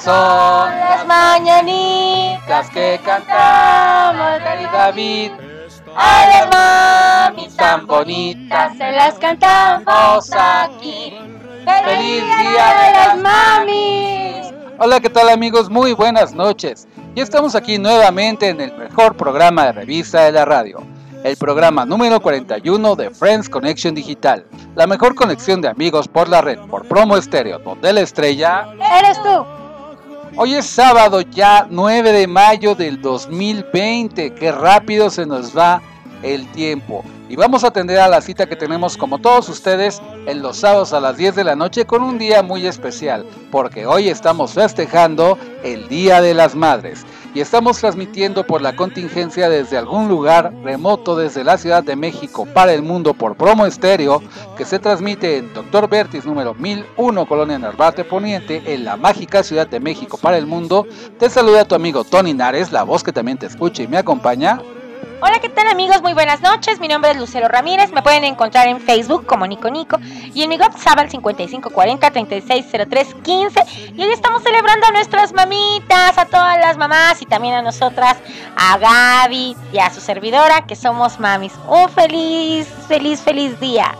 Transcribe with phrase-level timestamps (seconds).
[0.00, 5.32] Son las mañanitas que cantamos Dari y David
[5.94, 11.18] a las mamis tan bonitas se las cantamos aquí.
[11.64, 14.54] ¡Feliz Día de las Mamis!
[14.78, 15.70] Hola, ¿qué tal amigos?
[15.70, 16.88] Muy buenas noches.
[17.14, 20.82] Y estamos aquí nuevamente en el mejor programa de revista de la radio.
[21.22, 24.44] El programa número 41 de Friends Connection Digital.
[24.74, 28.66] La mejor conexión de amigos por la red, por promo estéreo, donde la estrella
[28.98, 29.61] ¡Eres tú!
[30.34, 34.32] Hoy es sábado ya 9 de mayo del 2020.
[34.32, 35.82] Qué rápido se nos va
[36.22, 37.04] el tiempo.
[37.32, 40.92] Y vamos a atender a la cita que tenemos como todos ustedes en los sábados
[40.92, 43.24] a las 10 de la noche con un día muy especial.
[43.50, 47.06] Porque hoy estamos festejando el Día de las Madres.
[47.34, 52.44] Y estamos transmitiendo por la contingencia desde algún lugar remoto desde la Ciudad de México
[52.44, 54.22] para el mundo por promo estéreo
[54.58, 59.66] que se transmite en Doctor Vertis número 1001 Colonia Narvarte Poniente en la mágica Ciudad
[59.66, 60.86] de México para el mundo.
[61.18, 64.60] Te saluda tu amigo Tony Nares, la voz que también te escucha y me acompaña.
[65.24, 66.02] Hola, ¿qué tal amigos?
[66.02, 66.80] Muy buenas noches.
[66.80, 67.92] Mi nombre es Lucero Ramírez.
[67.92, 69.98] Me pueden encontrar en Facebook como Nico Nico
[70.34, 73.92] y en mi WhatsApp al 5540-360315.
[73.94, 78.16] Y hoy estamos celebrando a nuestras mamitas, a todas las mamás y también a nosotras,
[78.56, 81.52] a Gaby y a su servidora, que somos mamis.
[81.68, 83.94] Un feliz, feliz, feliz día.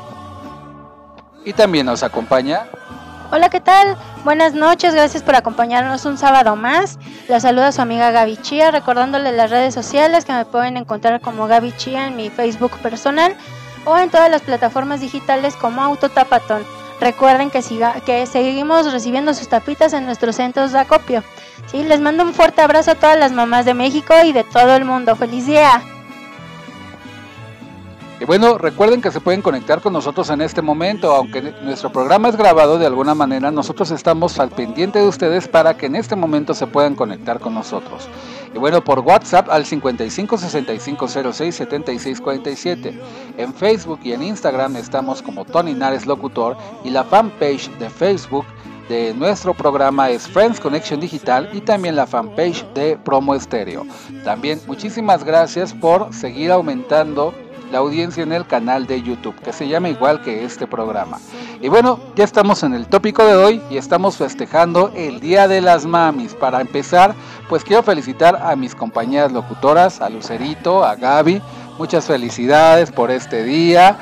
[1.44, 2.66] Y también nos acompaña.
[3.34, 3.96] Hola, ¿qué tal?
[4.24, 6.98] Buenas noches, gracias por acompañarnos un sábado más.
[7.28, 11.46] La saluda su amiga Gaby Chía, recordándole las redes sociales que me pueden encontrar como
[11.46, 13.34] Gaby Chía en mi Facebook personal
[13.86, 16.62] o en todas las plataformas digitales como Autotapatón.
[17.00, 21.24] Recuerden que, siga, que seguimos recibiendo sus tapitas en nuestros centros de acopio.
[21.68, 21.84] ¿Sí?
[21.84, 24.84] Les mando un fuerte abrazo a todas las mamás de México y de todo el
[24.84, 25.16] mundo.
[25.16, 25.82] ¡Feliz día!
[28.22, 32.28] Y bueno, recuerden que se pueden conectar con nosotros en este momento, aunque nuestro programa
[32.28, 36.14] es grabado de alguna manera, nosotros estamos al pendiente de ustedes para que en este
[36.14, 38.08] momento se puedan conectar con nosotros.
[38.54, 43.00] Y bueno, por WhatsApp al 55 65 06 76 47.
[43.38, 48.44] En Facebook y en Instagram estamos como Tony Nares Locutor y la fanpage de Facebook
[48.88, 53.84] de nuestro programa es Friends Connection Digital y también la fanpage de Promo Estéreo.
[54.22, 57.34] También muchísimas gracias por seguir aumentando
[57.72, 61.18] la audiencia en el canal de YouTube, que se llama igual que este programa.
[61.60, 65.62] Y bueno, ya estamos en el tópico de hoy y estamos festejando el Día de
[65.62, 66.34] las Mamis.
[66.34, 67.14] Para empezar,
[67.48, 71.40] pues quiero felicitar a mis compañeras locutoras, a Lucerito, a Gaby.
[71.78, 73.96] Muchas felicidades por este día,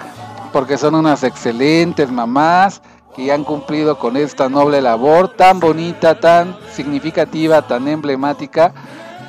[0.53, 2.83] porque son unas excelentes mamás
[3.15, 8.73] que han cumplido con esta noble labor tan bonita, tan significativa, tan emblemática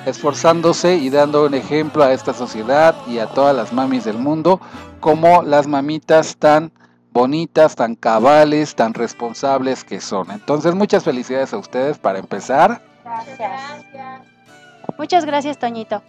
[0.05, 4.59] esforzándose y dando un ejemplo a esta sociedad y a todas las mamis del mundo
[4.99, 6.71] como las mamitas tan
[7.11, 10.31] bonitas, tan cabales, tan responsables que son.
[10.31, 12.81] Entonces, muchas felicidades a ustedes para empezar.
[13.03, 13.61] Gracias.
[14.97, 16.01] Muchas gracias, Toñito.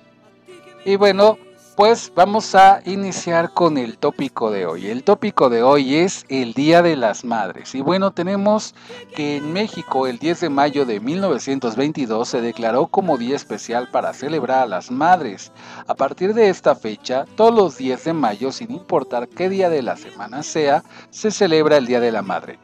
[0.85, 1.39] Y bueno,
[1.75, 4.89] Pues vamos a iniciar con el tópico de hoy.
[4.89, 7.75] El tópico de hoy es el Día de las Madres.
[7.75, 8.75] Y bueno, tenemos
[9.17, 14.13] que en México el 10 de mayo de 1922 se declaró como día especial para
[14.13, 15.51] celebrar a las madres.
[15.87, 19.81] A partir de esta fecha, todos los 10 de mayo, sin importar qué día de
[19.81, 22.59] la semana sea, se celebra el Día de la Madre.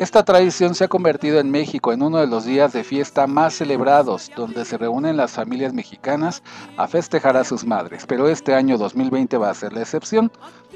[0.00, 3.52] Esta tradición se ha convertido en México en uno de los días de fiesta más
[3.52, 6.42] celebrados, donde se reúnen las familias mexicanas
[6.78, 10.32] a festejar a sus madres, pero este año 2020 va a ser la excepción,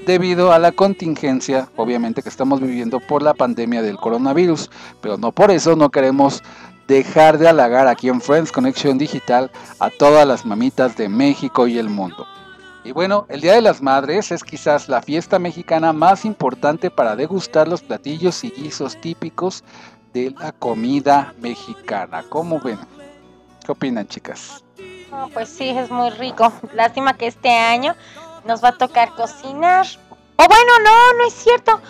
[0.06, 5.32] debido a la contingencia, obviamente, que estamos viviendo por la pandemia del coronavirus, pero no
[5.32, 6.42] por eso no queremos
[6.86, 11.78] dejar de halagar aquí en Friends Connection Digital a todas las mamitas de México y
[11.78, 12.26] el mundo.
[12.84, 17.16] Y bueno, el Día de las Madres es quizás la fiesta mexicana más importante para
[17.16, 19.64] degustar los platillos y guisos típicos
[20.12, 22.22] de la comida mexicana.
[22.28, 22.78] ¿Cómo ven?
[23.64, 24.62] ¿Qué opinan, chicas?
[25.32, 26.52] pues sí, es muy rico.
[26.74, 27.94] Lástima que este año
[28.44, 29.86] nos va a tocar cocinar.
[30.36, 31.80] O bueno, no, no es cierto.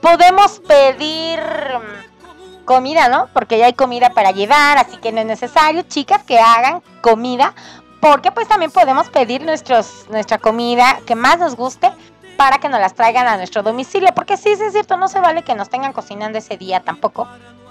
[0.00, 3.28] Podemos pedir mm, comida, ¿no?
[3.34, 7.54] Porque ya hay comida para llevar, así que no es necesario, chicas, que hagan comida
[8.00, 11.90] porque pues también podemos pedir nuestros, nuestra comida que más nos guste
[12.36, 14.10] para que nos las traigan a nuestro domicilio.
[14.14, 17.28] Porque sí, sí es cierto, no se vale que nos tengan cocinando ese día tampoco,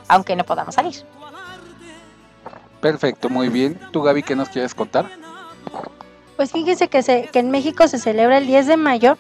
[0.08, 0.96] aunque no podamos salir.
[2.82, 3.80] Perfecto, muy bien.
[3.92, 5.10] ¿Tú Gaby qué nos quieres contar?
[6.36, 9.18] Pues fíjese que, se, que en México se celebra el 10 de mayo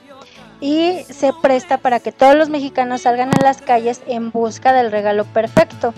[0.59, 4.91] y se presta para que todos los mexicanos salgan a las calles en busca del
[4.91, 5.93] regalo perfecto.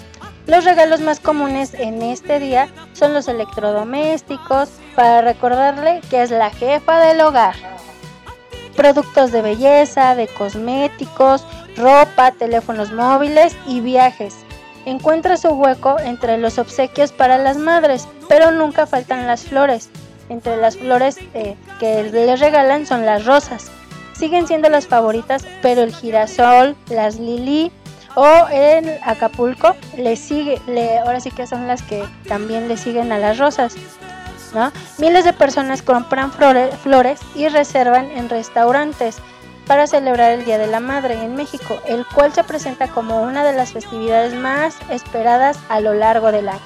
[0.48, 4.70] Los regalos más comunes en este día son los electrodomésticos,
[5.00, 7.56] para recordarle que es la jefa del hogar.
[8.76, 11.46] Productos de belleza, de cosméticos,
[11.78, 14.36] ropa, teléfonos móviles y viajes.
[14.84, 19.90] Encuentra su hueco entre los obsequios para las madres, pero nunca faltan las flores.
[20.28, 23.72] Entre las flores eh, que les regalan son las rosas.
[24.12, 27.72] Siguen siendo las favoritas, pero el girasol, las lili
[28.16, 33.14] o en Acapulco le sigue, le, ahora sí que son las que también le siguen
[33.14, 33.78] a las rosas.
[34.98, 39.18] Miles de personas compran flores y reservan en restaurantes
[39.68, 43.44] para celebrar el Día de la Madre en México, el cual se presenta como una
[43.44, 46.60] de las festividades más esperadas a lo largo del año.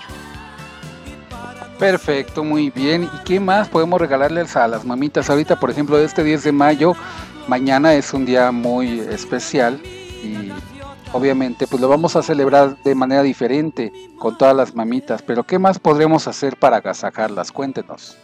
[1.78, 3.04] Perfecto, muy bien.
[3.04, 5.30] ¿Y qué más podemos regalarles a las mamitas?
[5.30, 6.96] Ahorita, por ejemplo, este 10 de mayo,
[7.48, 9.82] mañana es un día muy especial
[10.24, 10.54] y
[11.14, 15.22] obviamente, pues lo vamos a celebrar de manera diferente con todas las mamitas.
[15.22, 17.52] Pero ¿qué más podremos hacer para agasajarlas?
[17.52, 18.18] Cuéntenos.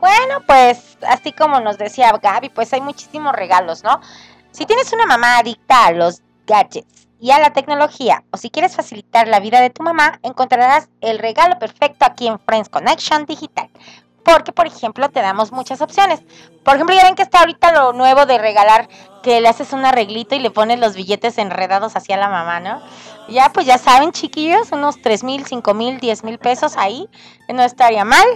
[0.00, 4.00] Bueno, pues así como nos decía Gaby, pues hay muchísimos regalos, ¿no?
[4.50, 8.76] Si tienes una mamá adicta a los gadgets y a la tecnología, o si quieres
[8.76, 13.70] facilitar la vida de tu mamá, encontrarás el regalo perfecto aquí en Friends Connection Digital
[14.24, 16.20] porque, por ejemplo, te damos muchas opciones.
[16.64, 18.88] Por ejemplo, ya ven que está ahorita lo nuevo de regalar,
[19.22, 22.82] que le haces un arreglito y le pones los billetes enredados hacia la mamá, ¿no?
[23.28, 27.08] Ya, pues ya saben, chiquillos, unos 3 mil, 5 mil, 10 mil pesos ahí,
[27.48, 28.26] no estaría mal.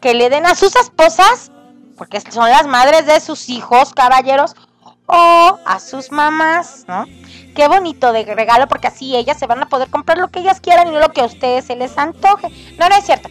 [0.00, 1.52] Que le den a sus esposas,
[1.96, 4.54] porque son las madres de sus hijos, caballeros,
[5.06, 7.04] o a sus mamás, ¿no?
[7.54, 10.60] Qué bonito de regalo, porque así ellas se van a poder comprar lo que ellas
[10.60, 12.48] quieran y no lo que a ustedes se les antoje.
[12.78, 13.28] No, no es cierto.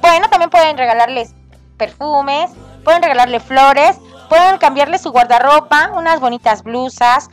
[0.00, 1.34] Bueno, también pueden regalarles
[1.76, 2.50] perfumes,
[2.84, 7.30] pueden regalarle flores, pueden cambiarle su guardarropa, unas bonitas blusas,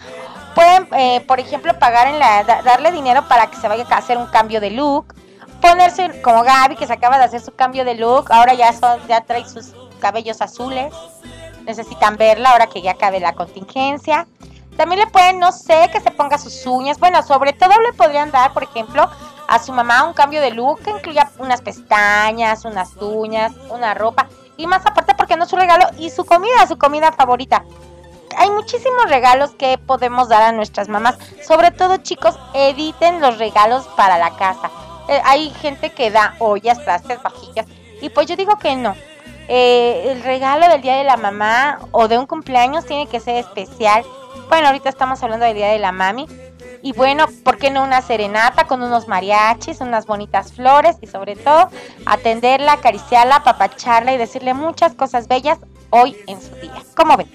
[0.56, 4.18] pueden, eh, por ejemplo, pagar en la, darle dinero para que se vaya a hacer
[4.18, 5.14] un cambio de look,
[5.62, 9.00] ponerse como Gaby que se acaba de hacer su cambio de look, ahora ya son,
[9.08, 10.94] ya trae sus cabellos azules,
[11.66, 14.28] necesitan verla ahora que ya acabe la contingencia.
[14.76, 17.00] También le pueden, no sé, que se ponga sus uñas.
[17.00, 19.10] Bueno, sobre todo le podrían dar, por ejemplo,
[19.48, 24.28] a su mamá un cambio de look que incluya unas pestañas, unas uñas, una ropa
[24.58, 27.64] y más aparte porque no su regalo y su comida, su comida favorita.
[28.38, 31.18] Hay muchísimos regalos que podemos dar a nuestras mamás.
[31.48, 34.72] Sobre todo chicos, editen los regalos para la casa.
[35.08, 37.68] Eh, hay gente que da ollas, trastes, vajillas
[38.02, 38.96] y pues yo digo que no.
[39.48, 43.38] Eh, el regalo del día de la mamá o de un cumpleaños tiene que ser
[43.38, 44.04] especial.
[44.50, 46.28] Bueno, ahorita estamos hablando del día de la mami,
[46.84, 51.38] y bueno, ¿por qué no una serenata con unos mariachis, unas bonitas flores y sobre
[51.38, 51.70] todo
[52.06, 55.60] atenderla, acariciarla, apapacharla y decirle muchas cosas bellas
[55.90, 56.84] hoy en su día?
[56.96, 57.32] ¿Cómo ven?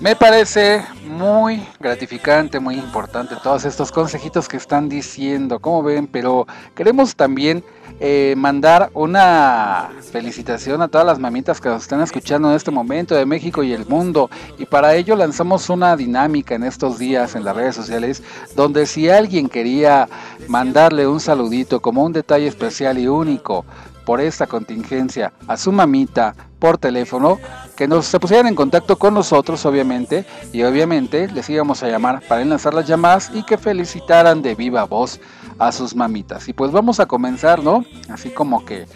[0.00, 6.46] Me parece muy gratificante, muy importante todos estos consejitos que están diciendo, como ven, pero
[6.74, 7.64] queremos también
[7.98, 13.14] eh, mandar una felicitación a todas las mamitas que nos están escuchando en este momento
[13.14, 14.30] de México y el mundo.
[14.58, 18.22] Y para ello lanzamos una dinámica en estos días en las redes sociales,
[18.54, 20.08] donde si alguien quería
[20.48, 23.64] mandarle un saludito como un detalle especial y único,
[24.06, 27.38] por esta contingencia a su mamita por teléfono,
[27.76, 32.22] que nos se pusieran en contacto con nosotros, obviamente, y obviamente les íbamos a llamar
[32.26, 35.20] para enlazar las llamadas y que felicitaran de viva voz
[35.58, 36.48] a sus mamitas.
[36.48, 37.84] Y pues vamos a comenzar, ¿no?
[38.08, 38.86] Así como que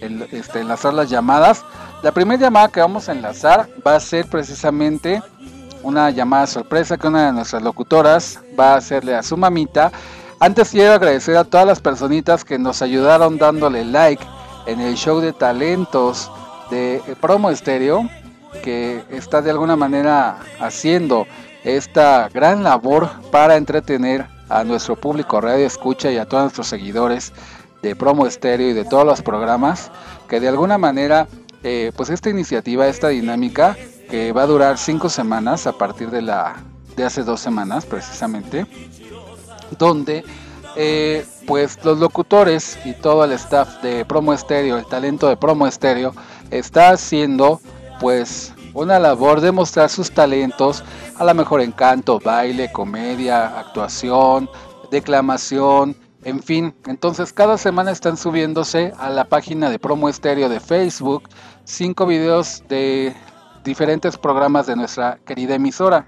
[0.00, 1.64] el, este, enlazar las llamadas.
[2.02, 5.20] La primera llamada que vamos a enlazar va a ser precisamente
[5.82, 9.90] una llamada sorpresa que una de nuestras locutoras va a hacerle a su mamita.
[10.38, 14.24] Antes quiero agradecer a todas las personitas que nos ayudaron dándole like
[14.70, 16.30] en el show de talentos
[16.70, 18.08] de Promo Estéreo,
[18.62, 21.26] que está de alguna manera haciendo
[21.64, 27.32] esta gran labor para entretener a nuestro público radio escucha y a todos nuestros seguidores
[27.82, 29.90] de Promo Estéreo y de todos los programas,
[30.28, 31.26] que de alguna manera,
[31.64, 33.76] eh, pues esta iniciativa, esta dinámica,
[34.08, 36.54] que va a durar cinco semanas a partir de la
[36.94, 38.66] de hace dos semanas precisamente,
[39.78, 40.24] donde
[40.76, 45.66] eh, pues los locutores y todo el staff de Promo Estéreo, el talento de Promo
[45.66, 46.14] Estéreo,
[46.50, 47.60] está haciendo
[48.00, 50.84] pues una labor de mostrar sus talentos,
[51.16, 54.48] a lo mejor en canto, baile, comedia, actuación,
[54.90, 56.74] declamación, en fin.
[56.86, 61.28] Entonces cada semana están subiéndose a la página de Promo Estéreo de Facebook
[61.64, 63.14] cinco videos de
[63.64, 66.06] diferentes programas de nuestra querida emisora.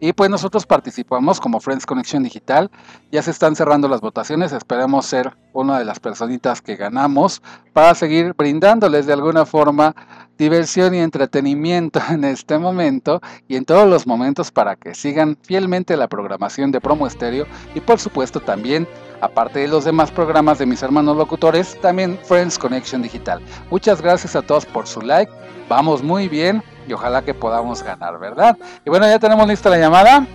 [0.00, 2.70] Y pues nosotros participamos como Friends Conexión Digital.
[3.10, 4.52] Ya se están cerrando las votaciones.
[4.52, 9.96] Esperemos ser una de las personitas que ganamos para seguir brindándoles de alguna forma
[10.38, 15.96] diversión y entretenimiento en este momento y en todos los momentos para que sigan fielmente
[15.96, 18.86] la programación de Promo Estéreo y por supuesto también
[19.20, 23.40] aparte de los demás programas de mis hermanos locutores, también Friends Connection Digital.
[23.68, 25.32] Muchas gracias a todos por su like.
[25.68, 28.56] Vamos muy bien y ojalá que podamos ganar, ¿verdad?
[28.84, 30.26] Y bueno, ya tenemos lista la llamada.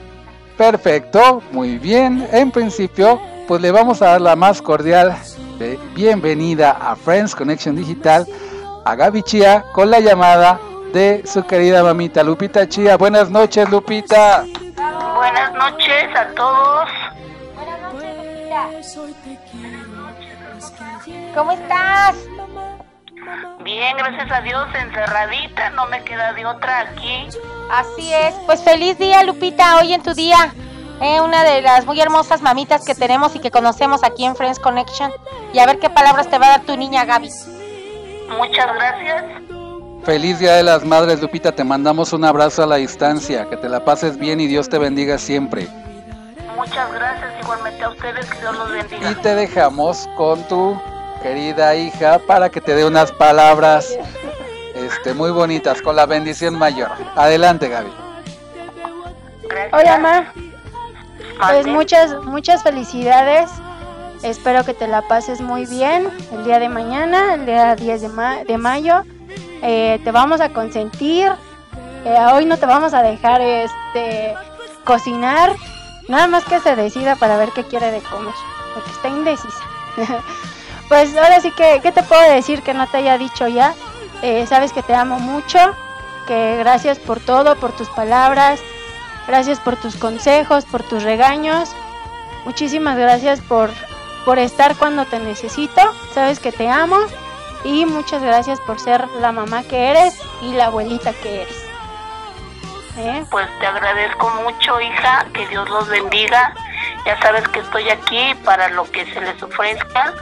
[0.57, 2.27] Perfecto, muy bien.
[2.31, 5.15] En principio, pues le vamos a dar la más cordial
[5.57, 8.27] de bienvenida a Friends Connection Digital
[8.85, 10.59] a Gaby Chía con la llamada
[10.93, 12.97] de su querida mamita Lupita Chía.
[12.97, 14.45] Buenas noches, Lupita.
[15.15, 16.89] Buenas noches a todos.
[21.33, 22.15] ¿Cómo estás?
[23.63, 27.27] Bien, gracias a Dios, encerradita, no me queda de otra aquí.
[27.71, 28.33] Así es.
[28.45, 30.53] Pues feliz día, Lupita, hoy en tu día.
[31.01, 34.59] Eh, una de las muy hermosas mamitas que tenemos y que conocemos aquí en Friends
[34.59, 35.11] Connection.
[35.53, 37.29] Y a ver qué palabras te va a dar tu niña Gaby.
[38.37, 39.23] Muchas gracias.
[40.03, 41.53] Feliz Día de las Madres, Lupita.
[41.53, 43.49] Te mandamos un abrazo a la distancia.
[43.49, 45.67] Que te la pases bien y Dios te bendiga siempre.
[46.55, 49.11] Muchas gracias igualmente a ustedes, que Dios los bendiga.
[49.11, 50.79] Y te dejamos con tu
[51.23, 53.97] querida hija para que te dé unas palabras
[54.75, 56.89] este, muy bonitas con la bendición mayor.
[57.15, 57.91] Adelante, Gaby.
[59.71, 60.33] Hola, Ma.
[61.49, 63.49] Pues muchas, muchas felicidades.
[64.21, 68.09] Espero que te la pases muy bien el día de mañana, el día 10 de,
[68.09, 69.03] ma- de mayo.
[69.61, 71.31] Eh, te vamos a consentir.
[72.05, 74.35] Eh, hoy no te vamos a dejar este
[74.83, 75.53] cocinar.
[76.07, 78.33] Nada más que se decida para ver qué quiere de comer.
[78.73, 79.63] Porque está indecisa.
[80.87, 83.73] pues ahora sí que, ¿qué te puedo decir que no te haya dicho ya?
[84.21, 85.59] Eh, sabes que te amo mucho.
[86.27, 88.61] Que gracias por todo, por tus palabras.
[89.27, 91.69] Gracias por tus consejos, por tus regaños.
[92.45, 93.69] Muchísimas gracias por,
[94.25, 95.81] por estar cuando te necesito.
[96.13, 96.97] Sabes que te amo.
[97.65, 101.63] Y muchas gracias por ser la mamá que eres y la abuelita que eres.
[102.97, 103.25] ¿Eh?
[103.31, 106.53] Pues te agradezco mucho, hija, que Dios los bendiga.
[107.05, 110.13] Ya sabes que estoy aquí para lo que se les ofrezca.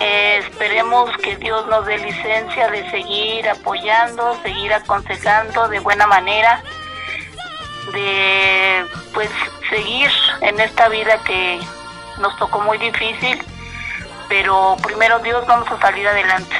[0.00, 6.62] Eh, esperemos que Dios nos dé licencia de seguir apoyando, seguir aconsejando de buena manera,
[7.92, 9.28] de pues
[9.68, 11.60] seguir en esta vida que
[12.18, 13.44] nos tocó muy difícil,
[14.30, 16.56] pero primero Dios vamos a salir adelante.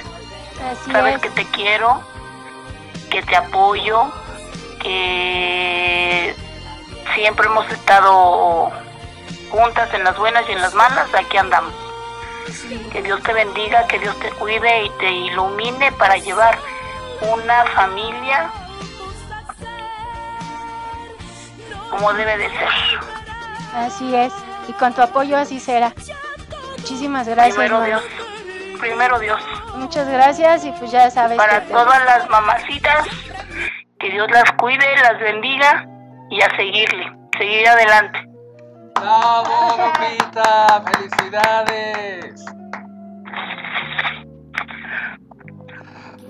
[0.71, 1.23] Así Sabes es.
[1.23, 2.03] que te quiero,
[3.11, 4.13] que te apoyo,
[4.83, 6.35] que
[7.15, 8.71] siempre hemos estado
[9.51, 11.73] juntas en las buenas y en las malas, aquí andamos.
[12.93, 16.59] Que Dios te bendiga, que Dios te cuide y te ilumine para llevar
[17.33, 18.51] una familia
[21.91, 22.69] como debe de ser.
[23.75, 24.33] Así es.
[24.69, 25.93] Y con tu apoyo así será.
[26.79, 27.55] Muchísimas gracias.
[27.57, 27.83] Primero.
[27.83, 28.03] Dios,
[28.81, 29.41] primero Dios.
[29.77, 33.07] Muchas gracias y pues ya sabes Para te- todas las mamacitas,
[33.99, 35.87] que Dios las cuide, las bendiga
[36.31, 38.25] y a seguirle, seguir adelante.
[39.01, 40.83] ¡Bravo, Lupita!
[40.93, 42.45] ¡Felicidades!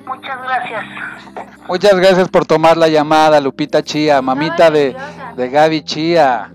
[0.06, 0.84] Muchas gracias.
[1.68, 4.96] Muchas gracias por tomar la llamada, Lupita Chía, mamita de,
[5.36, 6.52] de Gaby Chía.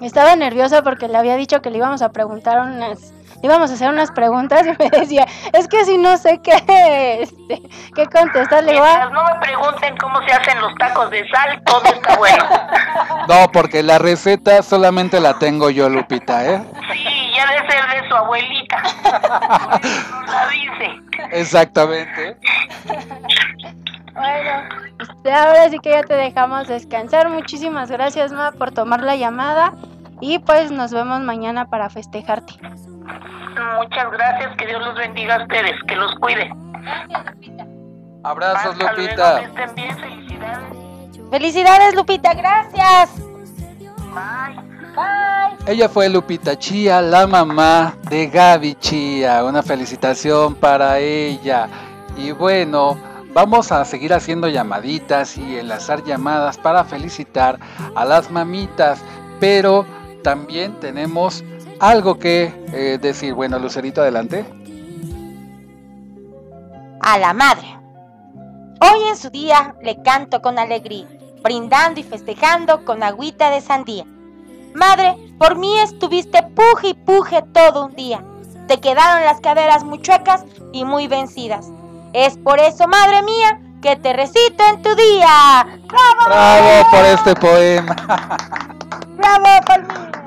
[0.00, 3.13] Estaba nerviosa porque le había dicho que le íbamos a preguntar unas
[3.44, 7.62] íbamos a hacer unas preguntas y me decía, es que si no sé qué, este,
[7.94, 11.62] qué contestar, le digo, "Ah, no me pregunten cómo se hacen los tacos de sal,
[11.64, 12.44] todo está bueno.
[13.28, 16.62] No, porque la receta solamente la tengo yo, Lupita, ¿eh?
[16.92, 18.82] Sí, ya debe ser de su abuelita.
[20.26, 21.00] La dice.
[21.32, 22.36] Exactamente.
[24.12, 24.68] Bueno,
[25.00, 27.30] este, ahora sí que ya te dejamos descansar.
[27.30, 29.72] Muchísimas gracias, Ma, por tomar la llamada.
[30.20, 32.54] Y pues nos vemos mañana para festejarte.
[33.78, 36.50] Muchas gracias, que Dios los bendiga a ustedes, que los cuide.
[38.22, 39.38] Abrazos, Hasta luego, Lupita.
[39.38, 41.30] que estén bien, felicidades.
[41.30, 43.10] Felicidades, Lupita, gracias.
[44.14, 44.56] Bye.
[44.94, 45.72] Bye.
[45.72, 49.44] Ella fue Lupita Chía, la mamá de Gaby Chía.
[49.44, 51.68] Una felicitación para ella.
[52.16, 52.96] Y bueno,
[53.32, 57.58] vamos a seguir haciendo llamaditas y enlazar llamadas para felicitar
[57.94, 59.02] a las mamitas.
[59.40, 59.84] Pero
[60.22, 61.42] también tenemos
[61.80, 63.34] algo que eh, decir.
[63.34, 64.44] Bueno, Lucerito, adelante.
[67.00, 67.78] A la madre.
[68.80, 71.06] Hoy en su día le canto con alegría,
[71.42, 74.04] brindando y festejando con agüita de sandía.
[74.74, 78.24] Madre, por mí estuviste puje y puje todo un día.
[78.66, 81.70] Te quedaron las caderas muy chuecas y muy vencidas.
[82.12, 85.66] Es por eso, madre mía, que te recito en tu día.
[85.86, 86.26] ¡Bravo!
[86.26, 87.96] Bravo por este poema.
[89.16, 90.23] ¡Bravo, Palmiro!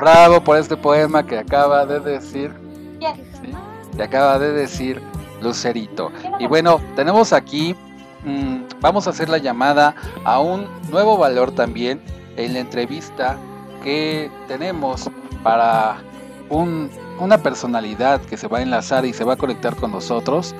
[0.00, 2.52] Bravo por este poema que acaba de decir.
[3.96, 5.00] Que acaba de decir
[5.42, 6.10] Lucerito.
[6.38, 7.74] Y bueno, tenemos aquí,
[8.24, 12.00] mm, vamos a hacer la llamada a un nuevo valor también
[12.36, 13.36] en la entrevista
[13.82, 15.10] que tenemos
[15.42, 15.98] para
[16.48, 20.54] un- una personalidad que se va a enlazar y se va a conectar con nosotros,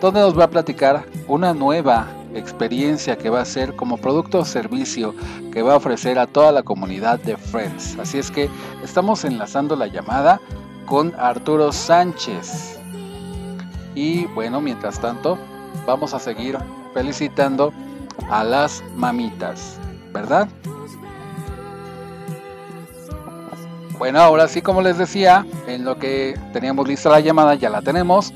[0.00, 4.44] donde nos va a platicar una nueva experiencia que va a ser como producto o
[4.44, 5.14] servicio
[5.52, 7.98] que va a ofrecer a toda la comunidad de Friends.
[7.98, 8.48] Así es que
[8.82, 10.40] estamos enlazando la llamada
[10.86, 12.78] con Arturo Sánchez.
[13.94, 15.38] Y bueno, mientras tanto,
[15.86, 16.58] vamos a seguir
[16.94, 17.72] felicitando
[18.30, 19.78] a las mamitas,
[20.12, 20.48] ¿verdad?
[23.98, 27.82] Bueno, ahora sí, como les decía, en lo que teníamos lista la llamada, ya la
[27.82, 28.32] tenemos.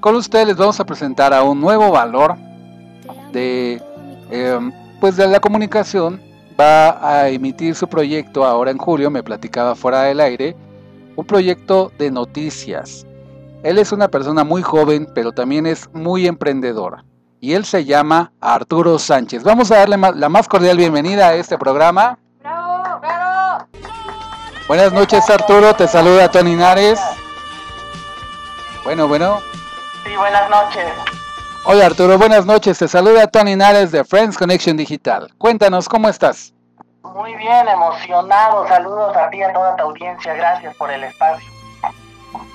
[0.00, 2.36] Con ustedes les vamos a presentar a un nuevo valor
[3.34, 3.82] de,
[4.30, 4.58] eh,
[5.00, 6.22] pues de la comunicación.
[6.58, 10.56] Va a emitir su proyecto ahora en julio, me platicaba fuera del aire,
[11.16, 13.04] un proyecto de noticias.
[13.64, 17.04] Él es una persona muy joven, pero también es muy emprendedora.
[17.40, 19.42] Y él se llama Arturo Sánchez.
[19.42, 22.18] Vamos a darle la más cordial bienvenida a este programa.
[22.40, 23.66] ¡Bravo, bravo!
[24.68, 27.00] Buenas noches Arturo, te saluda Tony Nares.
[28.84, 29.40] Bueno, bueno.
[30.04, 30.86] Sí, buenas noches.
[31.66, 32.78] Hola Arturo, buenas noches.
[32.78, 35.32] Te saluda Tony Nares de Friends Connection Digital.
[35.38, 36.52] Cuéntanos, ¿cómo estás?
[37.02, 38.68] Muy bien, emocionado.
[38.68, 40.34] Saludos a ti y a toda tu audiencia.
[40.34, 41.50] Gracias por el espacio.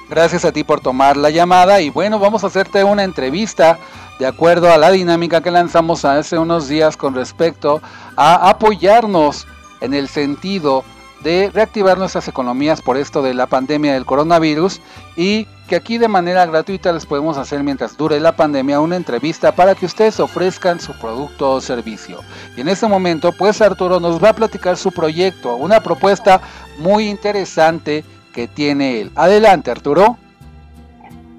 [0.10, 3.80] Gracias a ti por tomar la llamada y bueno, vamos a hacerte una entrevista
[4.20, 7.82] de acuerdo a la dinámica que lanzamos hace unos días con respecto
[8.16, 9.48] a apoyarnos
[9.82, 10.84] en el sentido
[11.24, 14.82] de reactivar nuestras economías por esto de la pandemia del coronavirus
[15.16, 19.52] y que aquí de manera gratuita les podemos hacer mientras dure la pandemia una entrevista
[19.52, 22.22] para que ustedes ofrezcan su producto o servicio.
[22.58, 26.42] Y en este momento pues Arturo nos va a platicar su proyecto, una propuesta
[26.80, 28.04] muy interesante
[28.34, 29.12] que tiene él.
[29.16, 30.18] Adelante Arturo.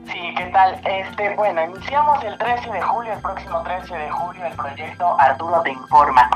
[0.06, 0.74] Sí, ¿qué tal?
[0.84, 5.60] Este, bueno, iniciamos el 13 de julio, el próximo 13 de julio, el proyecto Arturo
[5.62, 6.28] te informa.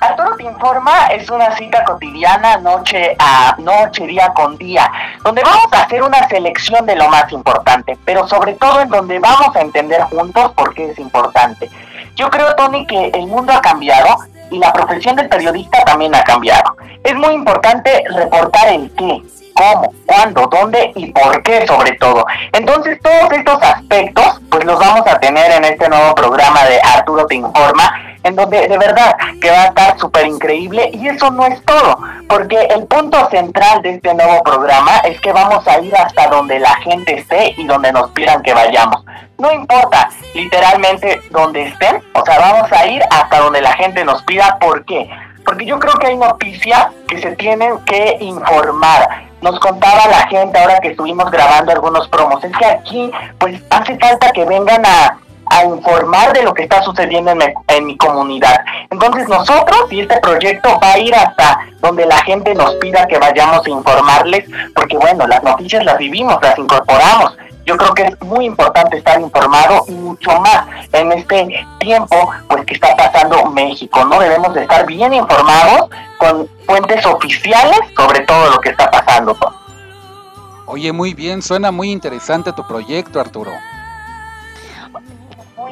[0.00, 4.90] Arturo te informa es una cita cotidiana, noche a noche, día con día,
[5.22, 9.18] donde vamos a hacer una selección de lo más importante, pero sobre todo en donde
[9.18, 11.70] vamos a entender juntos por qué es importante.
[12.16, 14.16] Yo creo, Tony, que el mundo ha cambiado
[14.50, 16.76] y la profesión del periodista también ha cambiado.
[17.04, 19.22] Es muy importante reportar el qué,
[19.60, 22.24] cómo, cuándo, dónde y por qué sobre todo.
[22.52, 27.26] Entonces todos estos aspectos pues los vamos a tener en este nuevo programa de Arturo
[27.26, 31.46] te informa, en donde de verdad que va a estar súper increíble y eso no
[31.46, 35.94] es todo, porque el punto central de este nuevo programa es que vamos a ir
[35.94, 39.04] hasta donde la gente esté y donde nos pidan que vayamos.
[39.38, 44.22] No importa literalmente donde estén, o sea, vamos a ir hasta donde la gente nos
[44.24, 45.08] pida, ¿por qué?
[45.50, 49.24] Porque yo creo que hay noticias que se tienen que informar.
[49.42, 53.98] Nos contaba la gente ahora que estuvimos grabando algunos promos, es que aquí pues hace
[53.98, 57.96] falta que vengan a, a informar de lo que está sucediendo en mi, en mi
[57.96, 58.60] comunidad.
[58.90, 63.18] Entonces nosotros y este proyecto va a ir hasta donde la gente nos pida que
[63.18, 64.44] vayamos a informarles,
[64.76, 67.36] porque bueno, las noticias las vivimos, las incorporamos.
[67.70, 72.16] Yo creo que es muy importante estar informado y mucho más en este tiempo
[72.48, 74.18] pues que está pasando México, ¿no?
[74.18, 79.36] Debemos de estar bien informados con fuentes oficiales sobre todo lo que está pasando.
[80.66, 83.52] Oye, muy bien, suena muy interesante tu proyecto, Arturo.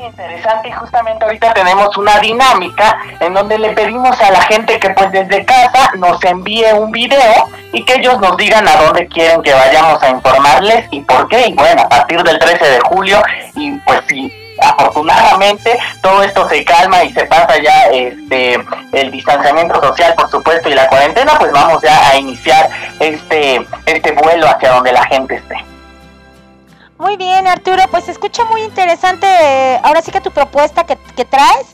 [0.05, 4.91] Interesante y justamente ahorita tenemos una dinámica en donde le pedimos a la gente que
[4.91, 9.43] pues desde casa nos envíe un video y que ellos nos digan a dónde quieren
[9.43, 11.49] que vayamos a informarles y por qué.
[11.49, 13.21] Y bueno, a partir del 13 de julio
[13.55, 18.59] y pues si afortunadamente todo esto se calma y se pasa ya este
[18.93, 24.13] el distanciamiento social por supuesto y la cuarentena pues vamos ya a iniciar este este
[24.13, 25.68] vuelo hacia donde la gente esté
[26.99, 29.27] Muy bien, Arturo, pues se escucha muy interesante.
[29.27, 31.67] eh, Ahora sí que tu propuesta que, que traes.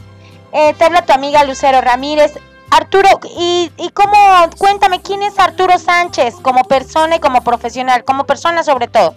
[0.52, 2.34] Eh, te habla tu amiga Lucero Ramírez.
[2.70, 3.08] Arturo,
[3.38, 4.16] y, y cómo,
[4.58, 8.04] cuéntame, ¿quién es Arturo Sánchez como persona y como profesional?
[8.04, 9.14] Como persona sobre todo.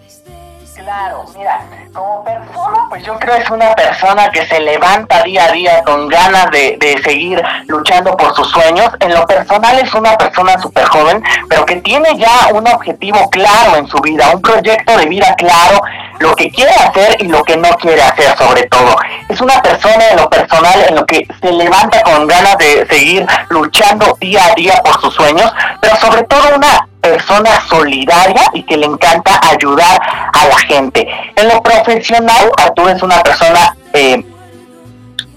[0.77, 1.59] Claro, mira,
[1.91, 5.83] como persona, pues yo creo que es una persona que se levanta día a día
[5.83, 8.87] con ganas de, de seguir luchando por sus sueños.
[8.99, 13.75] En lo personal es una persona súper joven, pero que tiene ya un objetivo claro
[13.77, 15.81] en su vida, un proyecto de vida claro,
[16.19, 18.95] lo que quiere hacer y lo que no quiere hacer sobre todo.
[19.29, 23.25] Es una persona en lo personal en lo que se levanta con ganas de seguir
[23.49, 28.77] luchando día a día por sus sueños, pero sobre todo una persona solidaria y que
[28.77, 29.99] le encanta ayudar
[30.33, 31.07] a la gente.
[31.35, 34.23] En lo profesional, Arturo es una persona, eh,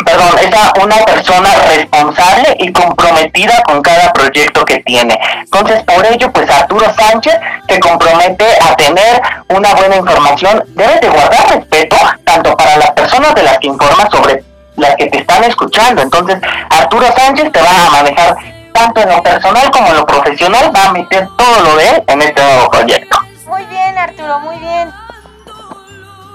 [0.05, 5.19] perdón, es una persona responsable y comprometida con cada proyecto que tiene.
[5.43, 7.35] Entonces, por ello, pues Arturo Sánchez
[7.69, 10.65] se compromete a tener una buena información.
[10.69, 14.43] Debes de guardar respeto tanto para las personas de las que informas sobre
[14.77, 16.03] las que te están escuchando.
[16.03, 16.39] Entonces,
[16.71, 20.87] Arturo Sánchez te va a manejar tanto en lo personal como en lo profesional, va
[20.87, 23.19] a meter todo lo de él en este nuevo proyecto.
[23.47, 24.91] Muy bien, Arturo, muy bien.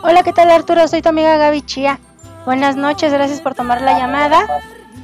[0.03, 0.87] Hola, ¿qué tal Arturo?
[0.87, 1.99] Soy tu amiga Gaby Chía.
[2.45, 4.45] Buenas noches, gracias por tomar la llamada.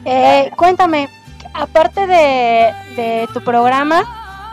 [0.06, 1.10] Eh, cuéntame,
[1.56, 4.04] aparte de, de tu programa,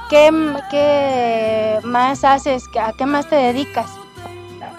[0.08, 0.30] ¿qué,
[0.70, 2.64] qué más haces?
[2.80, 3.97] ¿A qué más te dedicas?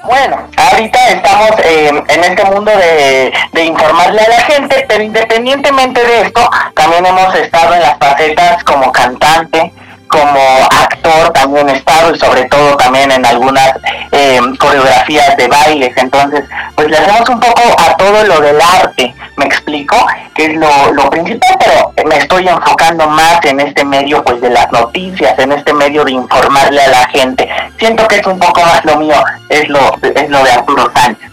[0.04, 6.02] Bueno, ahorita estamos eh, en este mundo de, de informarle a la gente, pero independientemente
[6.02, 9.74] de esto, también hemos estado en las facetas como cantante,
[10.10, 10.40] como
[10.72, 13.72] actor, también estado y sobre todo también en algunas
[14.12, 15.96] eh, coreografías de bailes.
[15.96, 16.44] Entonces,
[16.76, 19.96] pues le hacemos un poco a todo lo del arte, me explico,
[20.34, 24.50] que es lo, lo principal, pero me estoy enfocando más en este medio pues de
[24.50, 27.48] las noticias, en este medio de informarle a la gente.
[27.78, 29.16] Siento que es un poco más lo mío,
[29.50, 31.30] es lo, es lo de Arturo Sánchez.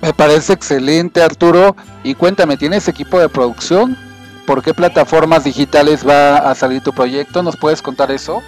[0.00, 1.76] Me parece excelente, Arturo.
[2.04, 4.07] Y cuéntame, ¿tienes equipo de producción?
[4.48, 7.42] ¿Por qué plataformas digitales va a salir tu proyecto?
[7.42, 8.42] ¿Nos puedes contar eso?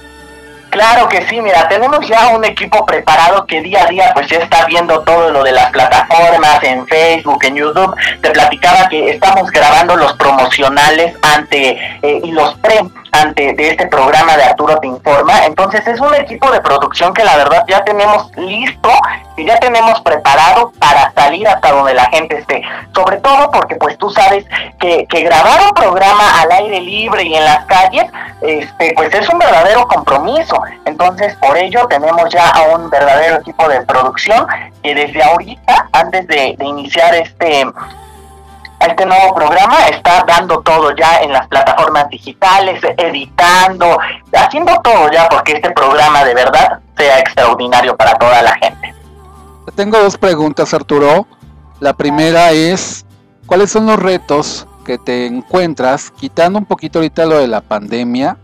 [0.71, 4.39] Claro que sí, mira, tenemos ya un equipo preparado que día a día pues ya
[4.39, 7.95] está viendo todo lo de las plataformas en Facebook, en YouTube.
[8.23, 12.81] Te platicaba que estamos grabando los promocionales ante eh, y los pre
[13.13, 15.45] ante de este programa de Arturo te informa.
[15.47, 18.91] Entonces es un equipo de producción que la verdad ya tenemos listo
[19.37, 22.63] y ya tenemos preparado para salir hasta donde la gente esté.
[22.95, 24.45] Sobre todo porque pues tú sabes
[24.79, 28.07] que, que grabar un programa al aire libre y en las calles,
[28.43, 30.63] este, pues es un verdadero compromiso.
[30.85, 34.47] Entonces por ello tenemos ya a un verdadero equipo de producción
[34.83, 37.67] que desde ahorita, antes de, de iniciar este
[38.81, 43.99] este nuevo programa está dando todo ya en las plataformas digitales, editando,
[44.33, 48.95] haciendo todo ya porque este programa de verdad sea extraordinario para toda la gente.
[49.75, 51.27] Tengo dos preguntas, Arturo.
[51.79, 53.07] La primera es,
[53.47, 58.37] ¿cuáles son los retos que te encuentras, quitando un poquito ahorita lo de la pandemia?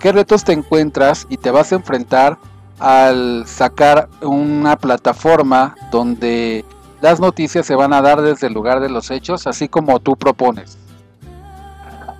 [0.00, 2.36] ¿Qué retos te encuentras y te vas a enfrentar
[2.78, 6.64] al sacar una plataforma donde
[7.02, 10.16] las noticias se van a dar desde el lugar de los hechos, así como tú
[10.16, 10.78] propones?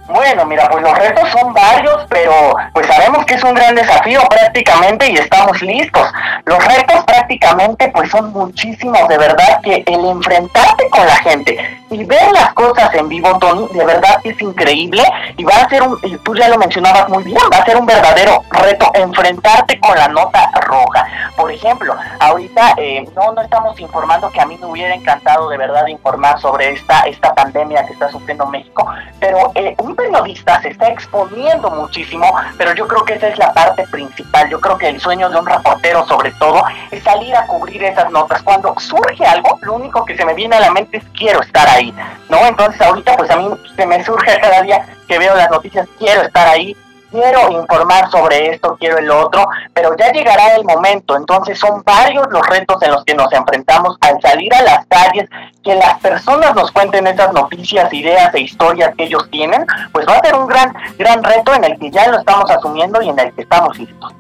[0.09, 2.33] Bueno, mira, pues los retos son varios, pero
[2.75, 6.13] pues sabemos que es un gran desafío prácticamente y estamos listos.
[6.45, 12.05] Los retos prácticamente pues son muchísimos, de verdad que el enfrentarte con la gente y
[12.05, 15.03] ver las cosas en vivo, Tony, de verdad es increíble
[15.37, 17.77] y va a ser un, y tú ya lo mencionabas muy bien, va a ser
[17.77, 21.07] un verdadero reto enfrentarte con la nota roja.
[21.37, 25.59] Por ejemplo, ahorita eh, no, no estamos informando que a mí me hubiera encantado de
[25.59, 28.87] verdad informar sobre esta, esta pandemia que está sufriendo México,
[29.21, 33.53] pero eh, un periodista se está exponiendo muchísimo, pero yo creo que esa es la
[33.53, 34.49] parte principal.
[34.49, 38.11] Yo creo que el sueño de un reportero, sobre todo, es salir a cubrir esas
[38.11, 38.43] notas.
[38.43, 41.69] Cuando surge algo, lo único que se me viene a la mente es quiero estar
[41.69, 41.95] ahí,
[42.29, 42.39] ¿no?
[42.47, 46.23] Entonces ahorita pues a mí se me surge cada día que veo las noticias, quiero
[46.23, 46.77] estar ahí,
[47.13, 51.17] quiero informar sobre esto, quiero el otro, pero ya llegará el momento.
[51.17, 55.29] Entonces son varios los retos en los que nos enfrentamos al salir a las calles,
[55.63, 60.17] que las personas nos cuenten esas noticias, ideas e historias que ellos tienen, pues va
[60.17, 63.19] a ser un gran, gran reto en el que ya lo estamos asumiendo y en
[63.19, 64.13] el que estamos listos.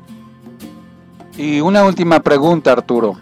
[1.36, 3.16] Y una última pregunta, Arturo.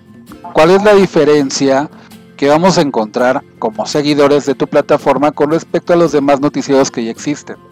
[0.52, 1.88] ¿Cuál es la diferencia
[2.36, 6.90] que vamos a encontrar como seguidores de tu plataforma con respecto a los demás noticieros
[6.90, 7.69] que ya existen?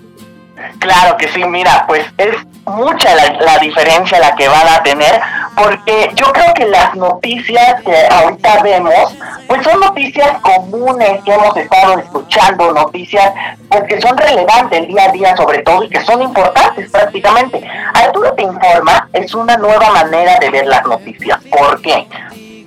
[0.78, 5.20] Claro que sí, mira, pues es mucha la, diferencia la que van a tener,
[5.56, 9.16] porque yo creo que las noticias que ahorita vemos,
[9.46, 13.32] pues son noticias comunes que hemos estado escuchando, noticias
[13.68, 17.62] pues que son relevantes el día a día sobre todo y que son importantes prácticamente.
[17.94, 21.38] Arturo te informa, es una nueva manera de ver las noticias.
[21.50, 22.06] ¿Por qué?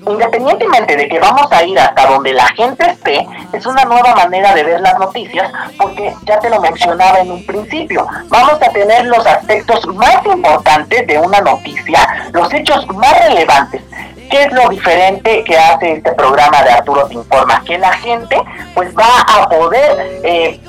[0.07, 4.53] Independientemente de que vamos a ir hasta donde la gente esté, es una nueva manera
[4.53, 9.05] de ver las noticias, porque ya te lo mencionaba en un principio, vamos a tener
[9.05, 13.81] los aspectos más importantes de una noticia, los hechos más relevantes.
[14.29, 17.61] ¿Qué es lo diferente que hace este programa de Arturo Te Informa?
[17.65, 18.41] Que la gente
[18.73, 20.61] pues va a poder eh,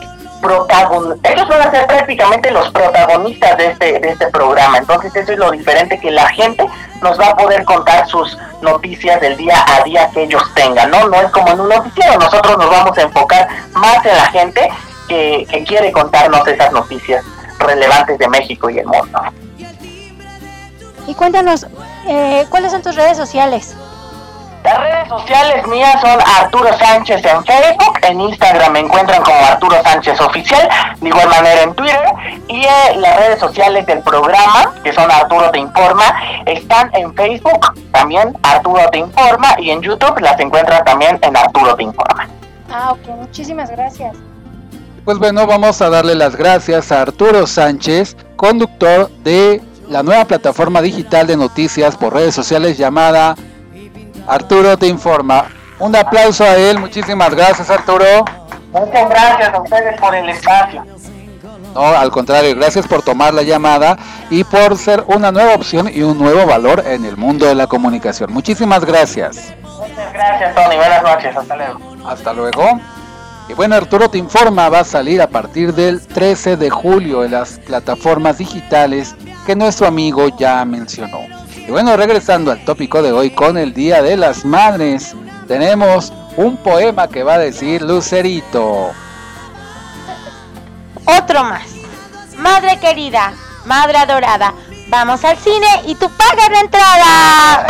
[1.23, 4.79] ellos van a ser prácticamente los protagonistas de este, de este programa.
[4.79, 6.66] Entonces eso es lo diferente que la gente
[7.02, 11.08] nos va a poder contar sus noticias del día a día que ellos tengan, ¿no?
[11.08, 14.68] No es como en un noticiero, nosotros nos vamos a enfocar más en la gente
[15.08, 17.24] que, que quiere contarnos esas noticias
[17.58, 19.20] relevantes de México y el mundo.
[21.06, 21.66] Y cuéntanos,
[22.06, 23.74] eh, ¿cuáles son tus redes sociales?
[24.64, 29.83] Las redes sociales mías son Arturo Sánchez en Facebook, en Instagram me encuentran como Arturo
[29.83, 30.68] Sánchez Oficial,
[31.01, 32.01] de igual manera en Twitter,
[32.46, 36.05] y eh, las redes sociales del programa, que son Arturo Te Informa,
[36.46, 41.75] están en Facebook, también Arturo Te Informa, y en YouTube las encuentran también en Arturo
[41.75, 42.29] Te Informa.
[42.70, 44.16] Ah, ok, muchísimas gracias.
[45.05, 50.81] Pues bueno, vamos a darle las gracias a Arturo Sánchez, conductor de la nueva plataforma
[50.81, 53.35] digital de noticias por redes sociales llamada
[54.26, 55.46] Arturo te informa.
[55.78, 58.24] Un aplauso a él, muchísimas gracias Arturo.
[58.72, 60.85] Muchas gracias a ustedes por el espacio.
[61.74, 63.96] No, al contrario, gracias por tomar la llamada
[64.30, 67.66] y por ser una nueva opción y un nuevo valor en el mundo de la
[67.66, 68.32] comunicación.
[68.32, 69.52] Muchísimas gracias.
[69.62, 70.76] Muchas gracias, Tony.
[70.76, 71.37] Buenas noches.
[71.37, 71.80] Hasta luego.
[72.06, 72.80] Hasta luego.
[73.48, 77.32] Y bueno, Arturo te informa, va a salir a partir del 13 de julio en
[77.32, 79.14] las plataformas digitales
[79.46, 81.18] que nuestro amigo ya mencionó.
[81.66, 85.14] Y bueno, regresando al tópico de hoy con el Día de las Madres,
[85.46, 88.90] tenemos un poema que va a decir Lucerito.
[91.05, 91.68] Otro más.
[92.38, 93.33] Madre querida,
[93.66, 94.55] madre adorada,
[94.88, 97.66] vamos al cine y tú pagas la entrada.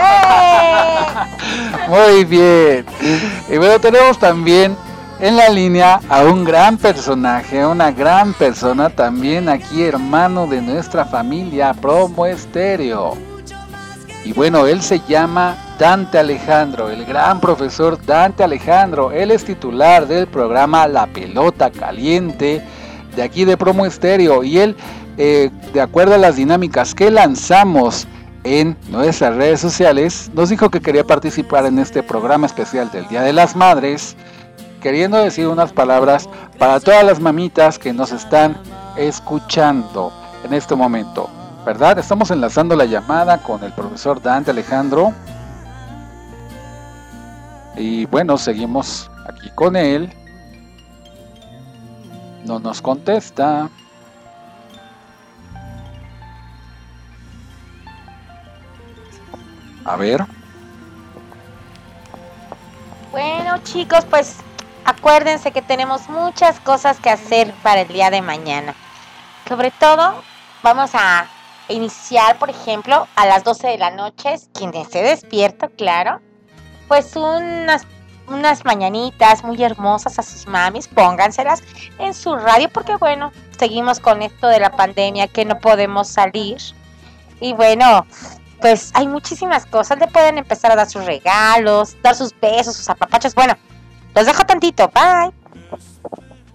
[1.38, 1.88] ¡Eh!
[1.88, 2.86] Muy bien.
[3.50, 4.74] Y bueno, tenemos también
[5.20, 11.04] en la línea a un gran personaje, una gran persona, también aquí hermano de nuestra
[11.04, 13.31] familia Promo Estéreo.
[14.24, 19.10] Y bueno, él se llama Dante Alejandro, el gran profesor Dante Alejandro.
[19.10, 22.62] Él es titular del programa La Pelota Caliente
[23.16, 24.44] de aquí de Promo Estéreo.
[24.44, 24.76] Y él,
[25.18, 28.06] eh, de acuerdo a las dinámicas que lanzamos
[28.44, 33.22] en nuestras redes sociales, nos dijo que quería participar en este programa especial del Día
[33.22, 34.16] de las Madres,
[34.80, 38.56] queriendo decir unas palabras para todas las mamitas que nos están
[38.96, 40.12] escuchando
[40.44, 41.28] en este momento.
[41.64, 41.98] ¿Verdad?
[41.98, 45.12] Estamos enlazando la llamada con el profesor Dante Alejandro.
[47.76, 50.12] Y bueno, seguimos aquí con él.
[52.44, 53.68] No nos contesta.
[59.84, 60.24] A ver.
[63.10, 64.36] Bueno chicos, pues
[64.84, 68.74] acuérdense que tenemos muchas cosas que hacer para el día de mañana.
[69.48, 70.22] Sobre todo,
[70.62, 71.26] vamos a
[71.68, 76.20] iniciar, por ejemplo, a las 12 de la noche, quien esté despierto, claro,
[76.88, 77.86] pues unas,
[78.28, 81.62] unas mañanitas muy hermosas a sus mamis, pónganselas
[81.98, 86.58] en su radio, porque bueno, seguimos con esto de la pandemia que no podemos salir.
[87.40, 88.06] Y bueno,
[88.60, 92.88] pues hay muchísimas cosas, le pueden empezar a dar sus regalos, dar sus besos, sus
[92.88, 93.34] apapachos.
[93.34, 93.56] Bueno,
[94.14, 95.32] los dejo tantito, bye.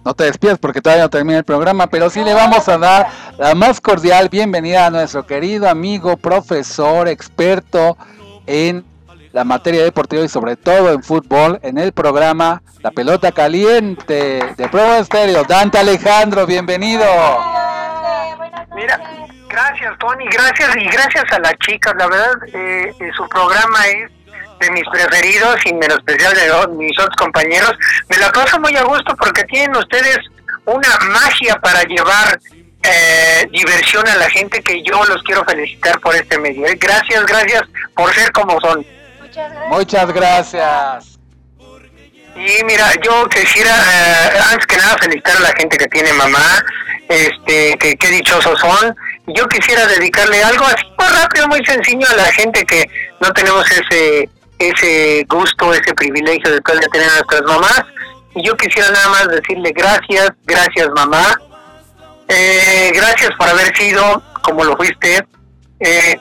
[0.04, 3.08] No te despidas porque todavía no termina el programa, pero sí le vamos a dar
[3.36, 7.96] la más cordial bienvenida a nuestro querido amigo, profesor, experto
[8.46, 8.84] en
[9.32, 14.68] la materia deportiva y sobre todo en fútbol, en el programa La Pelota Caliente de
[14.68, 15.44] Pro Estéreo.
[15.44, 17.04] Dante Alejandro, bienvenido.
[18.74, 19.00] Mira,
[19.48, 21.94] gracias Tony, gracias y gracias a las chicas.
[21.98, 24.17] La verdad, eh, eh su programa es
[24.60, 27.72] de mis preferidos y especial de mis otros compañeros.
[28.08, 30.18] Me la paso muy a gusto porque tienen ustedes
[30.64, 32.38] una magia para llevar
[32.82, 36.66] eh, diversión a la gente que yo los quiero felicitar por este medio.
[36.66, 37.62] Eh, gracias, gracias
[37.94, 38.84] por ser como son.
[39.70, 41.18] Muchas gracias.
[42.36, 46.64] Y mira, yo quisiera eh, antes que nada felicitar a la gente que tiene mamá,
[47.08, 48.94] este, que qué dichosos son
[49.34, 52.88] yo quisiera dedicarle algo así muy rápido, muy sencillo a la gente que
[53.20, 57.84] no tenemos ese ese gusto, ese privilegio de poder tener a nuestras mamás.
[58.34, 61.40] Y yo quisiera nada más decirle gracias, gracias mamá,
[62.28, 65.26] eh, gracias por haber sido como lo fuiste.
[65.80, 66.20] Eh,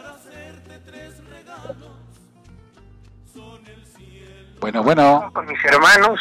[4.60, 5.32] bueno, bueno.
[5.34, 6.20] Con mis hermanos.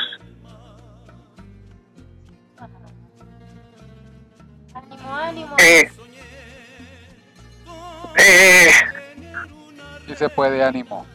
[4.75, 5.57] Ánimo, ánimo.
[5.59, 5.91] Eh,
[8.19, 8.71] eh,
[10.07, 11.07] sí se puede, ánimo.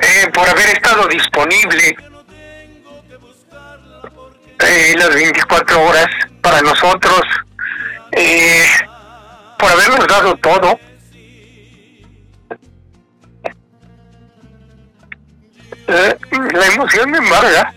[0.00, 1.96] Eh, por haber estado disponible
[4.60, 6.06] eh, las 24 horas
[6.40, 7.20] para nosotros,
[8.12, 8.66] eh,
[9.58, 10.78] por habernos dado todo.
[15.88, 17.72] la emoción me embarga.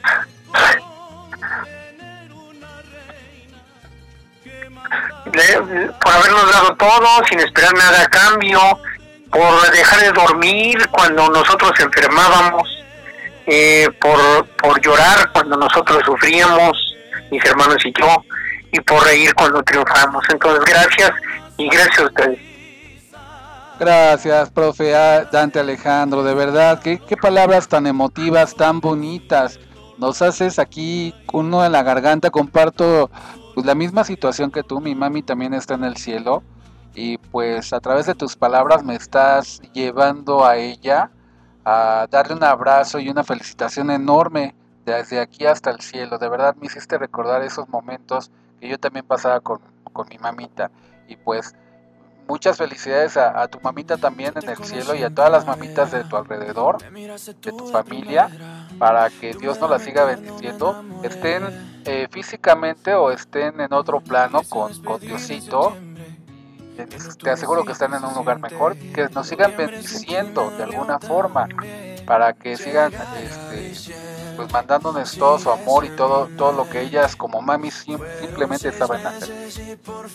[6.01, 8.59] por habernos dado todo sin esperar nada a cambio,
[9.31, 12.83] por dejar de dormir cuando nosotros enfermábamos,
[13.47, 16.95] eh, por, por llorar cuando nosotros sufríamos,
[17.31, 18.23] mis hermanos y yo,
[18.71, 20.23] y por reír cuando triunfamos.
[20.31, 21.11] Entonces, gracias
[21.57, 22.39] y gracias a ustedes.
[23.79, 24.91] Gracias, profe
[25.31, 29.59] Dante Alejandro, de verdad, qué, qué palabras tan emotivas, tan bonitas.
[29.97, 33.09] Nos haces aquí uno en la garganta, comparto
[33.55, 36.43] pues, la misma situación que tú, mi mami también está en el cielo
[36.93, 41.11] y pues a través de tus palabras me estás llevando a ella
[41.63, 46.17] a darle un abrazo y una felicitación enorme desde aquí hasta el cielo.
[46.17, 49.59] De verdad me hiciste recordar esos momentos que yo también pasaba con,
[49.93, 50.71] con mi mamita.
[51.07, 51.55] Y pues
[52.27, 56.03] muchas felicidades a, tu mamita también en el cielo y a todas las mamitas de
[56.03, 58.29] tu alrededor, de tu familia,
[58.79, 61.43] para que Dios nos las siga bendiciendo, estén
[61.85, 65.75] eh, físicamente o estén en otro plano con, con Diosito
[67.21, 71.47] te aseguro que están en un lugar mejor, que nos sigan bendiciendo de alguna forma
[72.05, 73.73] para que sigan este,
[74.41, 79.05] pues mandándonos todo su amor y todo todo lo que ellas como mami simplemente saben
[79.05, 79.29] hacer.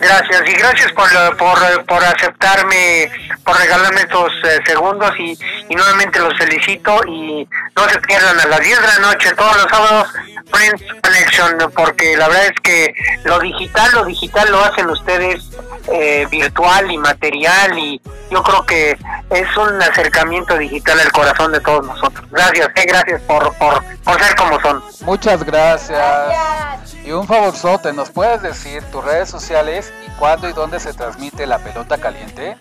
[0.01, 3.09] Gracias y gracias por, por, por aceptarme,
[3.45, 8.47] por regalarme estos eh, segundos y, y nuevamente los felicito y no se pierdan a
[8.47, 10.09] las 10 de la noche todos los sábados
[10.53, 15.51] Friends Connection porque la verdad es que lo digital, lo digital lo hacen ustedes
[15.93, 18.99] eh, virtual y material y yo creo que
[19.31, 22.29] es un acercamiento digital al corazón de todos nosotros.
[22.31, 23.55] Gracias, eh, gracias por
[24.19, 24.83] ser como son.
[25.03, 26.03] Muchas gracias.
[27.05, 31.47] Y un favorzote, ¿nos puedes decir tus redes sociales y cuándo y dónde se transmite
[31.47, 32.57] la pelota caliente?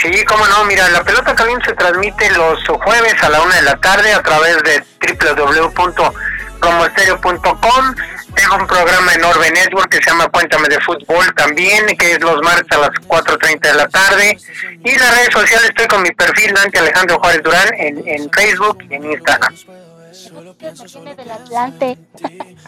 [0.00, 3.62] Sí, cómo no, mira, la pelota caliente se transmite los jueves a la una de
[3.62, 4.84] la tarde a través de
[5.20, 7.94] www.promoestereo.com
[8.34, 12.20] tengo un programa en Orbe Network que se llama Cuéntame de Fútbol también, que es
[12.20, 14.38] los martes a las 4.30 de la tarde.
[14.84, 18.30] Y en las redes sociales estoy con mi perfil Dante Alejandro Juárez Durán en, en
[18.30, 19.54] Facebook y en Instagram.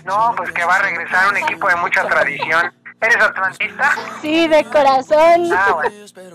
[0.05, 2.73] No, pues que va a regresar un equipo de mucha tradición.
[3.03, 3.97] ¿Eres atlantista?
[4.21, 5.51] Sí, de corazón.
[5.53, 5.83] Ah,